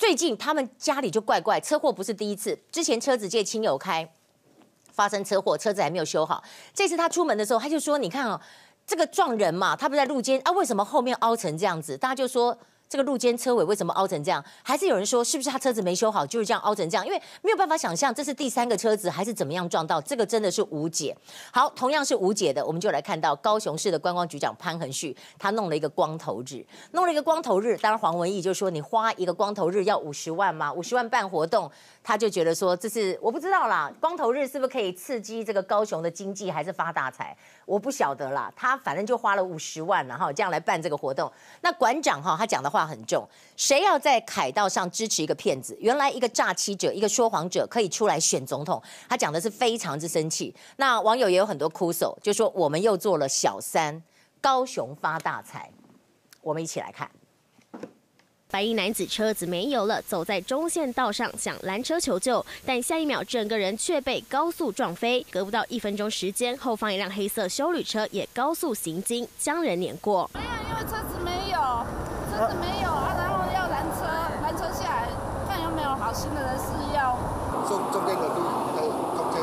[0.00, 4.10] 最近他们家里就怪怪，车祸不是第一次，之前车子借亲友开，
[4.94, 6.42] 发生车祸，车子还没有修好。
[6.72, 8.40] 这次他出门的时候，他就说：“你看啊，
[8.86, 12.56] 这个撞人嘛，他不在路肩啊，为什么后面凹成这样子？”大家就说。
[12.90, 14.44] 这个路肩车尾为什么凹成这样？
[14.64, 17.06] 还是有人说是不是他车子没修好，就是这样凹成这样？
[17.06, 21.16] 因为没有办法想象这是第三个车子还是怎么样撞到，这个真的是无解。
[21.52, 27.76] 好，同样是无解的，我们就来看到高雄市的观光局长潘恒旭，他弄了一个光头日，弄了一个光头日。
[27.76, 30.72] 当然黄文义就说你花一个光头日要五十万吗？
[30.72, 31.70] 五十万办活动，
[32.02, 33.88] 他就觉得说这是我不知道啦。
[34.00, 37.36] 光头日是不是可以刺激这个高雄的经济，还是发大财？
[37.66, 38.52] 我不晓得啦。
[38.56, 41.30] 他反正就花了五十万，然后这样来办这个活动。
[41.60, 42.79] 那馆长哈，他讲的话。
[42.80, 45.76] 话很重，谁要在凯道上支持一个骗子？
[45.80, 50.54] 原来一个诈欺者、一个说谎者可以出来选总统，他讲的是非常之生气。
[50.76, 54.02] 那网友也有很多哭诉，就说我们又做了小三，
[54.40, 55.70] 高雄发大财。
[56.40, 57.10] 我们一起来看，
[58.50, 65.24] 白衣男子车子没油了，走在中线道上想拦车求救，但下一秒整个人却被高速撞飞。
[65.30, 70.28] 隔不到一分钟时间，后方一辆黑色修旅车也高速行经，将人碾过。
[70.32, 71.49] 没有，因为车子没
[72.60, 74.06] 没有啊，然后要拦车，
[74.42, 75.08] 拦车下来，
[75.46, 77.16] 看有没有好好心的人是要
[77.68, 78.36] 中中间的路，
[79.16, 79.40] 中间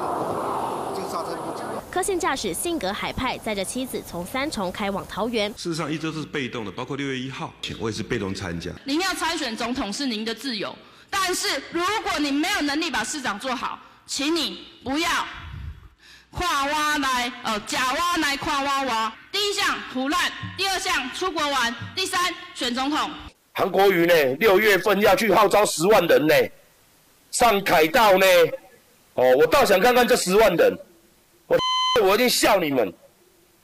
[0.95, 1.63] 就刹车不及。
[1.89, 5.49] 柯姓驾驶性格海派，载着妻子从三重开往桃园。
[5.55, 8.69] 事实上，一直都是被动的，包括六月一号，我也是被动参加。
[8.83, 10.75] 您要参选总统是您的自由，
[11.09, 15.09] 但是如果你没有能力把市长做好，请你不要
[16.31, 19.13] 跨挖来，呃，假挖来跨挖挖。
[19.31, 20.19] 第一项胡乱，
[20.57, 22.19] 第二项出国玩，第三
[22.53, 23.09] 选总统。
[23.53, 24.35] 韩国瑜呢？
[24.39, 26.35] 六月份要去号召十万人呢，
[27.31, 28.25] 上凯道呢？
[29.15, 30.77] 哦，我倒想看看这十万人。
[31.47, 31.57] 我
[32.03, 32.87] 我一定笑你们，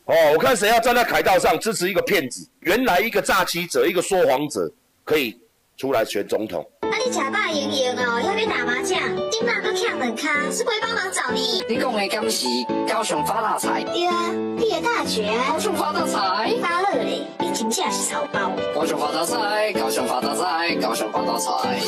[0.05, 0.16] 哦！
[0.34, 4.72] 我看谁要站在凯道上支持一个骗子，原来一个诈欺者，一个说谎者，
[5.03, 5.39] 可以
[5.78, 6.68] 出来选总统。
[6.93, 8.99] 啊，你食饱盈盈哦，要去打麻将，
[9.31, 11.63] 今晚搁欠两卡，是会帮忙找你。
[11.67, 12.45] 你讲的敢是
[12.87, 13.83] 高雄发大财？
[13.85, 14.29] 对啊，
[14.59, 18.51] 毕业大学高雄发大财，发了嘞，你真正是草包。
[18.75, 21.79] 高雄发大财，高雄发大财，高雄发大财。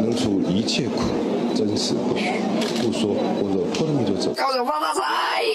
[0.00, 1.00] 能除一切苦，
[1.54, 2.40] 真实不虚。
[2.82, 4.32] 不说，我的破命就走。
[4.34, 5.02] 高雄发大财。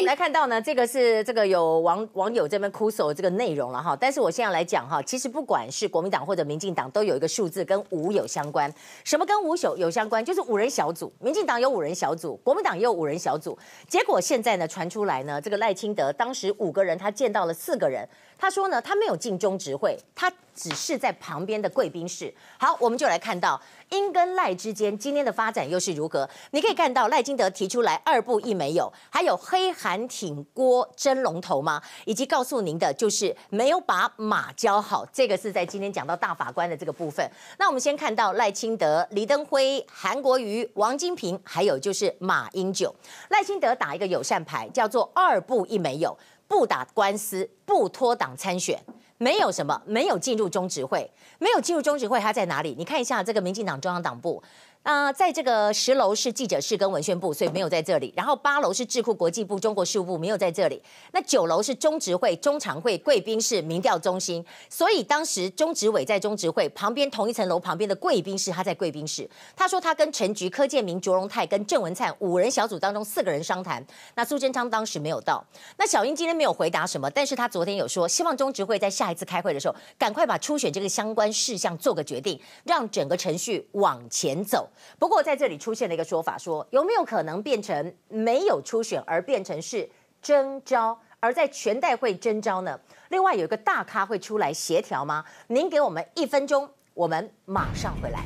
[0.05, 3.95] 来看到呢，这个是这个有网网友这边哭诉这个内容了哈。
[3.99, 8.71] 但是我现在来讲哈，其实不管是国民党或者民进党，都有一个数字跟五有相关。
[9.03, 10.23] 什么跟五有有相关？
[10.25, 13.57] 就是五人小组，民进党有五人小组，国民党也有五人小组。
[13.87, 18.07] 结果现在呢传出来呢，这个赖清德当时五个人，他见到了四个人。
[18.41, 22.33] 他说呢，他没有进中执会，他只是在旁边的贵宾室。
[22.57, 26.27] 好，我们就来看到英跟赖之间今天的发展又是如何。
[26.49, 31.79] 你可以看到赖清德提出来二不一没有，还有黑韩挺郭争龙头吗？
[32.05, 37.23] 以及告诉您的就是没有把马教好，这个是在今天讲到大法官的这个部分。
[37.59, 42.95] 那我们先看到赖清德、李登辉、韩国瑜、王金平，还有就是马英九。
[43.29, 46.17] 赖清德打一个友善牌，叫做二不一没有。
[46.51, 48.77] 不打官司，不脱党参选，
[49.17, 52.75] 没有什么，没有进入中执会，没有进入中执会，他在哪里？
[52.77, 54.43] 你看一下这个民进党中央党部。
[54.83, 58.11] 啊、在这个十楼是记者室跟文宣部，所以没有在这里。
[58.17, 60.81] 然后八楼是智库国际部、中国事务部，没有在这里。
[61.11, 64.43] 那九楼是中执会、中常会、贵宾室、民调中心。
[64.69, 69.29] 所以当时中执委在中执会旁边同一层楼旁边的贵宾室，他在贵宾室。
[69.55, 73.85] 他说他跟陈菊、柯建铭、卓荣泰跟郑文灿五人小组当中四个人商谈。
[74.15, 75.45] 那苏贞昌当时没有到。
[75.77, 84.67] 那小英今天没有回答什么，但是他昨天有说，希望中执会在下一次开会的时候，赶快把初选这个相关事项做个决定，让整个程序往前走。
[84.99, 89.89] 不过在这里出现了一个说法，说有没有可能变成没有初选，而变成是
[90.21, 92.79] 征召，而在全代会征召呢？
[93.09, 95.25] 另外有一个大咖会出来协调吗？
[95.47, 98.23] 您给我们一分钟，我们马上回来。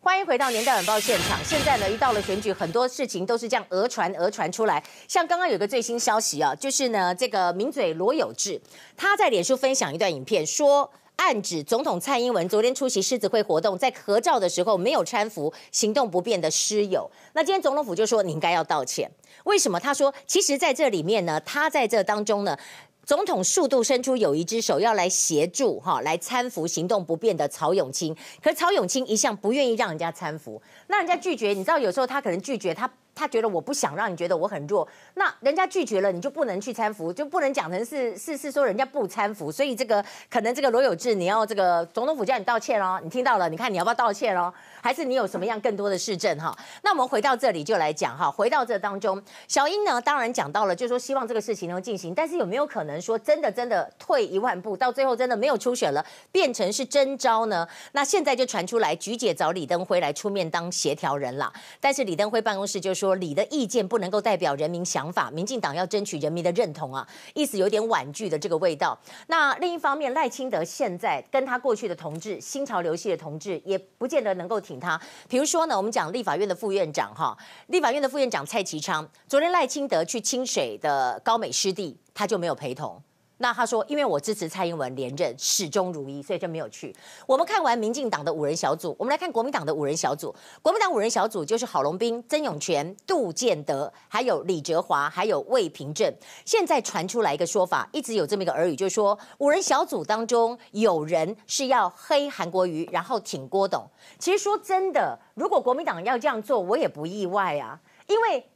[0.00, 1.38] 欢迎回到年代晚报现场。
[1.44, 4.82] 现在呢，一到了选举，很多事情都是这样讹传讹传出来。
[5.06, 8.60] 像刚刚有个最新消息啊，就是呢，这个名嘴罗有志
[8.96, 10.90] 他在脸书分享一段影片，说。
[11.18, 17.10] 暗指总统蔡英文昨天出席狮子会活动，在合照的时候没有搀扶行动不便的师友。
[17.32, 19.10] 那今天总统府就说你应该要道歉。
[19.44, 19.80] 为什么？
[19.80, 22.56] 他说，其实在这里面呢，他在这当中呢，
[23.04, 28.16] 总统数度伸出友谊之手要来协助哈，来搀扶行动不便的曹永清。
[28.40, 31.48] 可是曹永清一向不愿意让人家搀扶，那人家拒绝。
[31.48, 32.88] 你知道有时候他可能拒绝他。
[33.18, 44.54] 他觉得我不想让你觉得我很弱，那人家拒绝了，你就不能去搀扶，就不能讲成是是是说人家不搀扶，所以这个可能这个罗有志，你要这个总统府叫你道歉哦，你听到了，你看你要不要道歉哦？
[44.88, 46.56] 还是你有什么样更多的事证哈？
[46.82, 57.68] 那我们回到这里就来讲哈，回到这当中，小英呢当然讲到了，就是说希望这个事情能进行，但是有没有可能说真的真的退一万步，到最后真的没有初选了，变成是征召呢？
[57.92, 68.98] 那现在就传出来，菊姐找李登辉来出面当协调人了，但是李登辉办公室就说李的意见不能够代表人民想法，民进党要争取人民的认同啊，意思有点婉拒的这个味道。
[69.26, 75.00] 那另一方面，赖清德现在跟他过去的同志，新潮流系的同志，也不见得能够挺他。
[75.28, 77.36] 比如说呢，我们讲立法院的副院长哈，
[77.68, 83.02] 立法院的副院长蔡其昌，昨天赖清德去清水的高美湿地，他就没有陪同。
[83.40, 86.94] 那他说，因为我支持蔡英文连任，始终如一，所以就没有去。
[87.24, 90.34] 我们看完民进党的五人小组，我们来看国民党的五人小组。
[90.60, 96.12] 国民党五人小组就是郝龙斌、曾永权、杜建德，还有李哲华，还有魏平正。
[96.44, 103.88] 现在传出来一个说法，一直有这么一个耳语，就是说五人小组当中有人是要黑韩国瑜，然后挺郭董。
[104.18, 107.78] 其实说真的，如果国民党要这样做，我也不意外啊，
[108.08, 108.50] 因为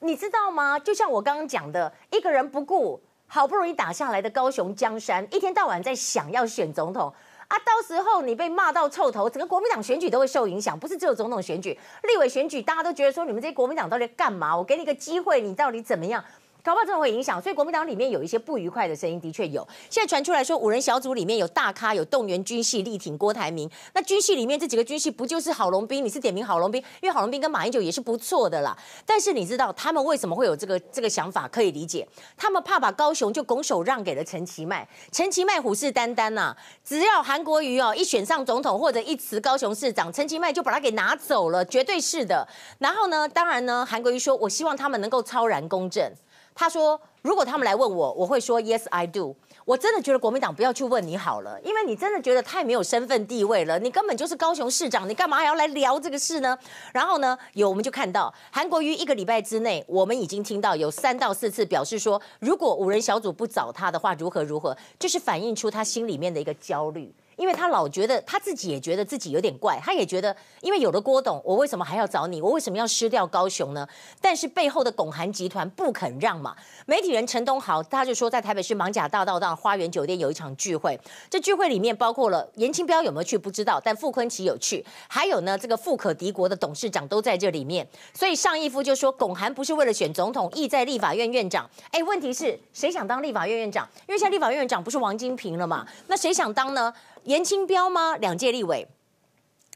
[0.00, 0.76] 你知道吗？
[0.76, 3.00] 就像我刚刚讲的，一个人不顾。
[3.26, 7.12] 好不容易打下来的高雄江山，一天到晚在想要选总统
[7.48, 7.58] 啊！
[7.58, 10.78] 到时候你被骂到臭头，整个国民党选举都会受影响。
[10.78, 14.56] 不是只有总统选举，立委选举，大家都觉得说你们这些国民党到底干嘛？
[14.56, 16.24] 我给你个机会，你到底怎么样？
[16.64, 17.40] 搞不好真的会影响。
[17.40, 19.66] 所以国民党里面有一些不愉快的声音，的确有。
[19.90, 23.70] 现在传出来说，五人小组里面有大咖，有动员军系力挺郭台铭。
[23.92, 26.02] 那军系里面这几个军系不就是郝龙斌？
[26.02, 28.74] 你是点名郝龙斌，因为郝龙斌跟马英九也是不错的啦。
[29.04, 31.46] 但是你知道他们为什么会有这个这个想法？
[31.48, 34.88] 可以理解，他们怕把高雄就拱手让给了陈其迈。
[35.12, 42.48] 陈其迈虎视眈眈呐，只要韩国瑜哦一选上总统或者一辞高雄市长，陈其迈就把他给拿走了，绝对是的。
[42.78, 46.10] 然后呢，当然呢，韩国瑜说，我希望他们能够超然公正。
[46.54, 49.34] 他说，如果他们来问我，我会说 Yes, I do。
[49.64, 53.78] 我真的觉得国民党不要去问你好了，因为你真的觉得太没有身份地位了。
[53.78, 56.56] 你根本就是高雄市长，你干嘛还要来聊这个事呢？
[56.92, 67.12] 然后呢，有我们就看到韩国瑜一个礼拜之内，我们已经听到有三到四次表示说，如果五人小组不找他的话，如何如何，就是反映出他心里面的一个焦虑。
[67.36, 72.40] 因为他老觉得他自己也觉得自己有点怪，他也觉得，因为有了郭董，我为什么还要找你？
[72.40, 73.86] 我为什么要失掉高雄呢？
[74.20, 76.54] 但是背后的拱韩集团不肯让嘛。
[76.86, 87.86] 媒体人陈东豪他就说，在台北市艋舺大道上花园酒店有一场聚会，这聚会里面包括了颜清标有没有去不知道，但傅昆奇有去，还有呢这个富可敌国的董事长都在这里面。
[88.12, 91.68] 所以上一夫就说，拱韩不是为了选总统，意在立法院院长。
[91.90, 93.88] 哎，问题是谁想当立法院院长？
[94.06, 95.86] 因为现在立法院院长不是王金平了嘛？
[96.06, 96.92] 那谁想当呢？
[97.24, 98.16] 严清标吗？
[98.16, 98.86] 两届立委，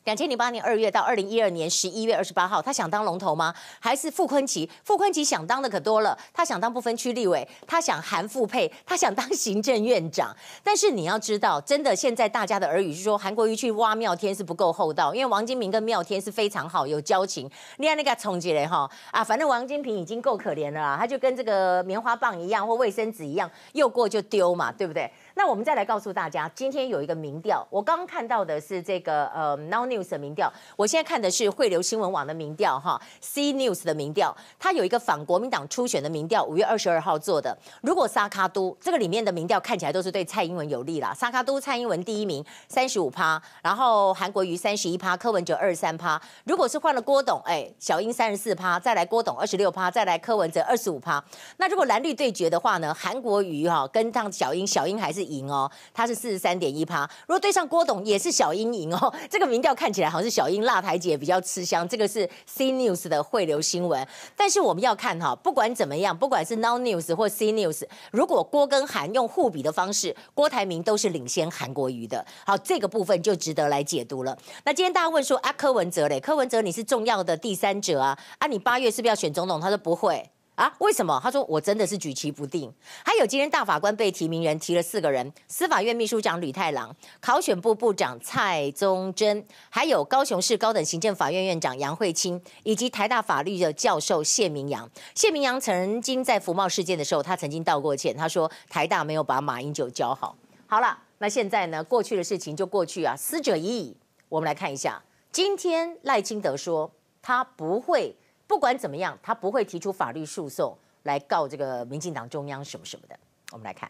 [0.04, 3.54] 两千零八年二月到二零一二年十一月二十八号，他想当龙头吗？
[3.78, 4.68] 还是傅崐萁？
[4.84, 10.34] 傅崐萁想当的可多了，他想当不分区立委，他想韩傅配，他想当行政院长。
[10.62, 17.50] 但是你要知道，真的现在大家的耳语是说，韩国瑜去挖妙天是不够厚道，因为王金平跟妙天是非常好，有交情。
[17.76, 25.10] 你看那个冲击嘞哈啊，反正王金平已经够可怜了啦，他就跟这个棉花棒一样或卫生纸一样，用过就丢嘛，对不对？
[25.38, 37.56] 那我们再来告诉大家，今天有一个民调，我刚刚看到的是这个呃 Now News 的民调，我现在看的是汇流新闻网的民调哈，C News 的民调，它有一个反国民党初选的民调，五月二十二号做的。
[37.82, 46.20] 如果沙卡都这个里面的民调看起来都是对蔡英文有利啦，沙卡都蔡英文第一名三十五趴，然后韩国瑜三十一趴，柯文哲二十三趴。
[46.46, 51.22] 如果是换了郭董，哎，小英三十四趴，再来郭董二十六趴，再来柯文哲二十五趴。
[51.58, 55.27] 那如果蓝绿对决的话呢，韩国瑜哈跟上小英，小英还是。
[55.30, 57.08] 赢哦，他是四十三点一趴。
[57.26, 59.12] 如果对上郭董，也是小英赢哦。
[59.30, 61.86] 这个民调看起来好像是小英辣台姐比较吃香。
[61.88, 64.06] 这个是 C News 的汇流新闻，
[64.36, 72.24] 但是我们要看哈，不管怎么样，不管是 Now News 或 C News，如果郭跟韩用互比的方式，郭台铭都是领先韩国瑜的。
[72.46, 74.36] 好，这个部分就值得来解读了。
[74.64, 79.60] 那今天大家问说啊，柯文哲嘞，柯文哲你是重要的第三者啊，啊，你八月是不是要选总统？
[79.60, 80.30] 他说不会。
[80.58, 81.20] 啊，为什么？
[81.22, 82.68] 他说我真的是举棋不定。
[83.04, 94.90] 还有今天大法官被提名人提了四个人：司法院秘书长吕太郎、考选部部长蔡宗珍，还有高雄市高等行政法院院长杨惠清，以及台大法律的教授谢明阳。
[95.14, 100.36] 谢明阳曾经在福茂事件的时候，他曾经道过歉，他说台大没有把马英九教好。
[100.66, 101.84] 好了，那现在呢？
[101.84, 103.96] 过去的事情就过去啊，死者已矣。
[104.28, 105.00] 我们来看一下，
[105.30, 106.90] 今天赖清德说
[107.22, 108.16] 他不会。
[108.48, 113.14] 不管怎么样，他不会提出法律诉讼来告这个民进党中央什么什么的。
[113.52, 113.88] 我们来看，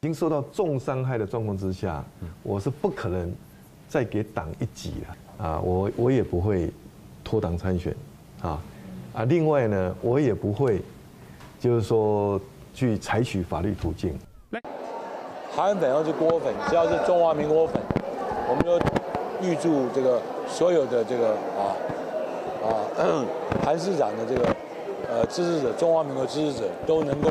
[0.00, 2.04] 已经受到重伤害的状况之下，
[2.44, 3.34] 我是不可能
[3.88, 5.60] 再给党一击了啊！
[5.60, 6.72] 我我也不会
[7.24, 7.94] 脱党参选
[8.40, 8.62] 啊
[9.12, 9.24] 啊！
[9.24, 10.80] 另外呢，我也不会
[11.58, 12.40] 就是说
[12.72, 14.16] 去采取法律途径。
[15.50, 17.82] 韩粉要是锅粉，只要是中华民国粉，
[18.48, 18.78] 我们都
[19.44, 21.74] 预祝这个所有的这个啊。
[22.62, 22.86] 啊，
[23.64, 24.48] 韩市长的这个
[25.10, 27.28] 呃支持者，中华民国支持者都能够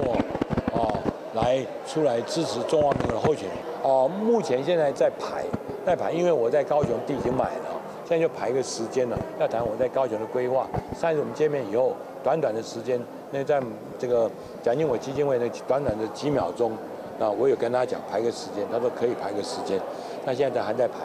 [0.74, 0.92] 啊
[1.34, 3.58] 来出来支持中华民国的候选人。
[3.84, 5.44] 哦，目前现在在排，
[5.86, 10.68] 在排，因为我在高雄地已经买了，现在就排个时间了，要谈我在高雄的规划。
[11.00, 13.00] 上次我们见面以后，短短的时间，
[13.32, 13.60] 那在
[13.98, 14.30] 这个
[14.62, 16.74] 蒋经国基金会那短短的几秒钟，
[17.18, 19.80] 那我有跟他讲排个时间，他说可以排个时间，
[20.26, 21.00] 那现在还在排，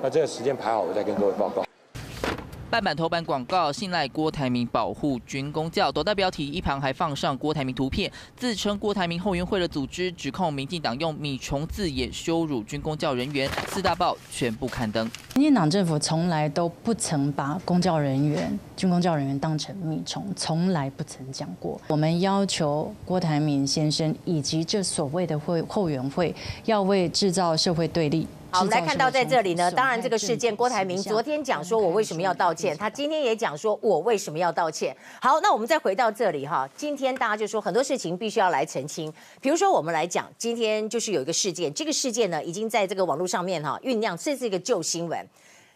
[0.00, 1.62] 那这个时间排好，我再跟各位报告。
[2.72, 15.04] 半版头版广告，信赖郭台铭保护军公教，斗大标题一旁还放上郭台铭图片，自称郭台铭后援会的组织指控民进党用米虫字眼羞辱军公教人员，四大报全部刊登。
[15.34, 21.78] 民进党政府从来都不曾把公教人员、军公教人员当成米虫，从来不曾讲过。
[21.88, 28.26] 我们要求郭台铭先生以及这所谓的会后援会，要为制造社会对立。
[28.52, 34.94] 好，我们来看到在这里呢，当然这个事件，郭台铭昨天讲说我为什么要道歉，他今天也讲说我为什么要道歉。
[35.22, 45.26] 好，那我们再回到这里哈，今天大家就说很多事情必须要来澄清，比如说我们来讲，今天就是有一个事件，这个事件呢已经在这个网络上面哈酝酿，这是一个旧新闻。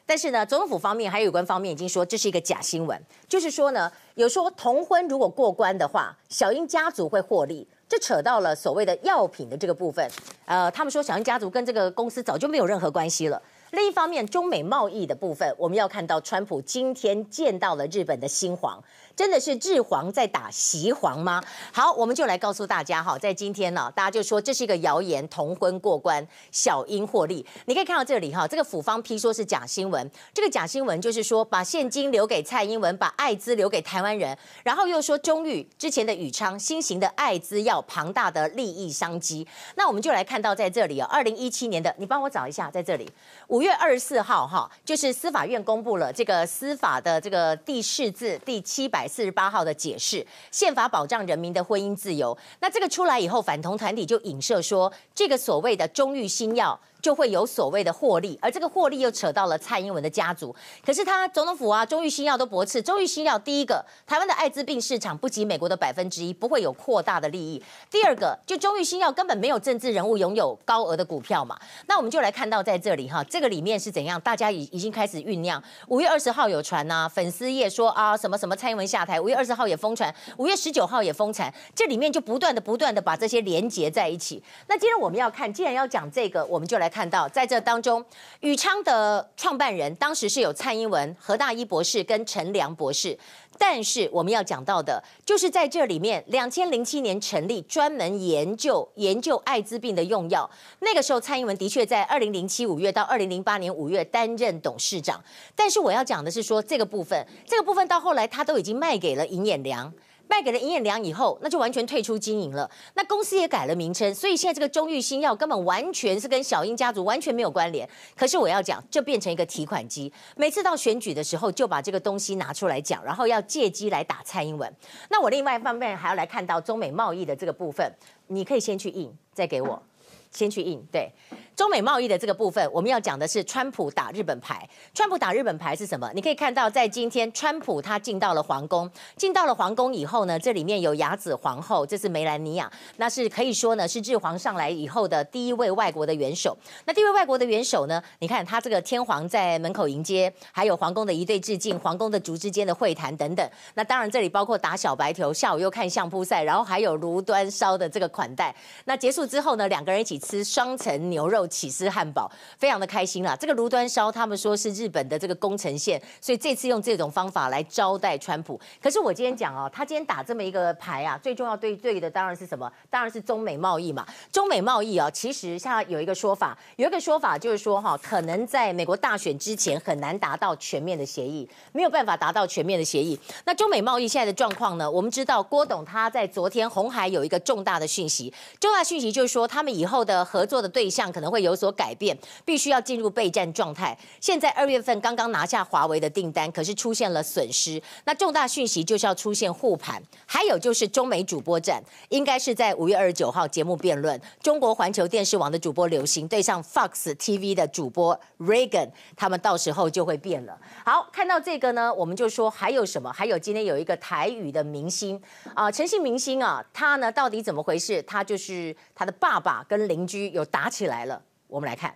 [0.04, 10.08] 但是呢，总统府方面还有有关方面已经说这是一个假新闻，就是说呢，有说同婚如果过关的话，小英家族会获利，这扯到了所谓的药品的这个部分。
[10.44, 13.40] 呃，他们说小英家族跟这个公司早就没有任何关系了。
[13.72, 18.82] 另一方面，中美贸易的部分，我们要看到川普今天见到了日本的新皇。
[19.16, 21.42] 真的是日皇在打习皇吗？
[21.72, 27.44] 好，我们就来告诉大家哈，在今天呢，大家就说这是一个谣言，同婚过关，小英获利。
[27.64, 39.48] 你可以看到这里哈，这个府方批说是假新闻，这个假新闻就是说把现金留给蔡英文，把艾滋留给台湾人，然后又说中裕之前的宇昌新型的艾滋药庞大的利益商机。
[39.76, 43.10] 那我们就来看到在这里哦，二零一七年的，你帮我找一下，在这里
[43.46, 49.05] 五月二十四号哈，就是司法院公布了这个司法的这个第四字第七百。
[49.06, 52.36] 四十八号的解释，宪法保障人民的婚姻自由。
[52.60, 56.78] 那这个出来以后，反同团体就影射说，这个所谓的中裕新药。
[57.00, 60.54] 就会有所谓的获利，而这个获利又扯到了蔡英文的家族。
[60.84, 62.82] 可是他总统府啊，中裕新药都驳斥。
[62.82, 67.62] 中裕新药第一个，台湾的艾滋病市场不及美国的百分之一，不会有扩大的利益。
[67.90, 71.56] 第二个，就中裕新药根本没有政治人物拥有高额的股票嘛。
[71.86, 74.20] 那我们就来看到在这里哈，这个里面是怎样？
[74.20, 75.62] 大家已已经开始酝酿。
[75.88, 79.20] 五月二十号有传呐、粉丝页说啊什么什么蔡英文下台。
[79.20, 84.42] 五月二十号也疯传，五月十九号也疯传，这里面就不断的不断的把这些连结在一起。
[84.66, 86.85] 那今天我们要看，既然要讲这个，我们就来。
[86.88, 88.04] 看到在这当中，
[88.40, 93.18] 宇昌的创办人当时是有蔡英文、何大一博士跟陈良博士，
[93.58, 100.48] 但是我们要讲到的，就是在这里面，两千零七年成立专门研究研究艾滋病的用药，
[100.80, 105.22] 那个时候蔡英文的确在二零零七五月到二零零八年五月担任董事长，
[105.54, 109.92] 但是我要讲的是说这个部分，这个部分到后来他都已经卖给了尹衍梁。
[110.28, 112.70] 卖给了尹衍梁以后，那就完全退出经营了。
[112.94, 117.88] 那公司也改了名称，所以现在这个中裕新药根本完全是跟小英家族完全没有关联。
[118.16, 124.72] 可是我要讲，就变成一个提款机，每次到选举的时候就把这个东西拿出来讲，然后要借机来打蔡英文。
[125.10, 127.90] 那我另外一方面还要来看到中美贸易的这个部分，
[128.26, 129.82] 你可以先去印，再给我，
[130.30, 131.10] 先去印，对。
[131.56, 134.68] 中美贸易的这个部分，我们要讲的是川普打日本牌。
[134.92, 136.10] 川普打日本牌是什么？
[136.14, 146.54] 你可以看到，在今天，川普他进到了皇宫，进到了皇宫以后呢，这里面有雅子皇后，这是梅兰妮亚，那是可以说呢是日皇上来以后的第一位外国的元首。
[146.84, 153.50] 那第一位外国的元首呢，你看他这个天皇在门口迎接，还有皇宫的一对致敬，皇宫的竹之间的会谈等等。
[153.72, 158.54] 那当然这里包括打小白球，下午又看相扑赛，然后还有炉端烧的这个款待。
[158.84, 161.45] 那结束之后呢，两个人一起吃双层牛肉。
[161.46, 168.60] 起司汉堡非常的开心啦，这个炉端烧他们说是日本的这个宫城县，所以这次用这种方法来招待川普。
[168.82, 172.70] 可是我今天讲哦，他今天打这么一个牌啊，最重要对对的当然是什么？
[172.90, 174.06] 当然是中美贸易嘛。
[174.30, 183.18] 中美贸易啊，其实像有一个说法，有一个说法就是说哈，可能在美国大选之前很难达到全面的协议，没有办法达到全面的协议。
[183.44, 184.90] 那中美贸易现在的状况呢？
[184.90, 191.35] 我们知道郭董他在昨天红海有一个重大的讯息，重大讯息就是说他们以后的合作的对象可能会。
[191.36, 192.16] 会有所改变，
[192.46, 193.96] 必须要进入备战状态。
[194.22, 197.82] 现在二月份刚刚拿下华为的订单，可是出现了损失。
[198.06, 210.58] 那重大讯息就是要出现护盘，还有就是中美主播战，应该是在五月二十九号节目辩论，中国环球电视网的主播刘星对上 Fox TV 的主播 Reagan，他们到时候就会变了。
[210.86, 213.12] 好，看到这个呢，我们就说还有什么？
[213.12, 215.20] 还有今天有一个台语的明星
[215.52, 218.02] 啊，陈姓明星啊，他呢到底怎么回事？
[218.04, 221.20] 他就是他的爸爸跟邻居有打起来了。
[221.48, 221.94] 我们来看，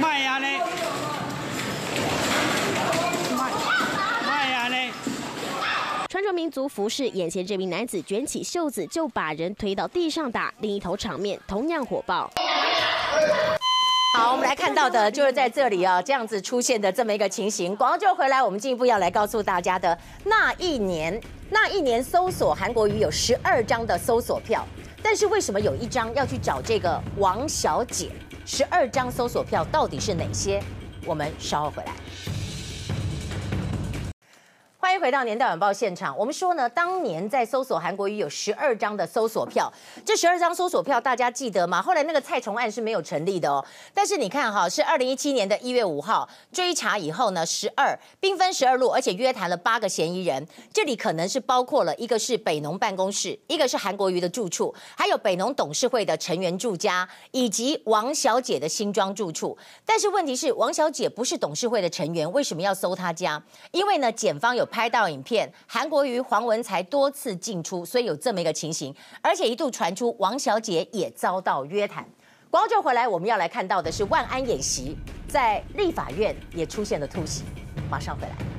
[0.00, 0.46] 卖呀呢，
[4.26, 4.92] 卖呀呢，
[6.08, 12.30] 穿着民族服饰，眼前这名男子卷起袖子就把人推到地上打，另一头场面同样火爆。
[14.14, 17.74] 好，我们来看到的就是在这里啊，这样子出现的这么一个情形。
[17.74, 21.18] 广告就回来，我们进一步要来告诉大家的那一年，
[21.48, 24.66] 那一年搜索韩国瑜有十二张的搜索票，
[25.02, 28.10] 但是为什么有一张要去找这个王小姐？
[28.46, 30.62] 十二张搜索票到底是哪些？
[31.04, 31.92] 我们稍后回来。
[34.86, 36.16] 欢迎回到年代晚报现场。
[36.16, 39.70] 我们说呢，当年在搜索韩国瑜有十二张的搜索票，
[40.04, 41.82] 这十二张搜索票大家记得吗？
[41.82, 43.66] 后来那个蔡崇案是没有成立的哦。
[43.92, 50.46] 但是你看哈，是二零一七年的一月五号追查以后呢，十二兵分十二路，而且约谈了八个嫌疑人。
[50.72, 59.58] 这里可能是包括了一个是北农办公室，一个是韩国瑜的住处，还有北农董事会的成员住家，以及王小姐的新庄住处。
[59.84, 63.42] 但是问题是，王小姐不是董事会的成员，为什么要搜她家？
[63.72, 64.64] 因为呢，检方有。
[64.76, 72.06] 拍到影片，韩国瑜、黄文才多次进出，所以有这么一个情形，而且一度传出王小姐也遭到约谈。
[72.50, 74.94] 光就回来，我们要来看到的是万安演习。
[75.26, 77.44] 在立法院也出现了突袭。
[77.90, 78.55] 马上回来。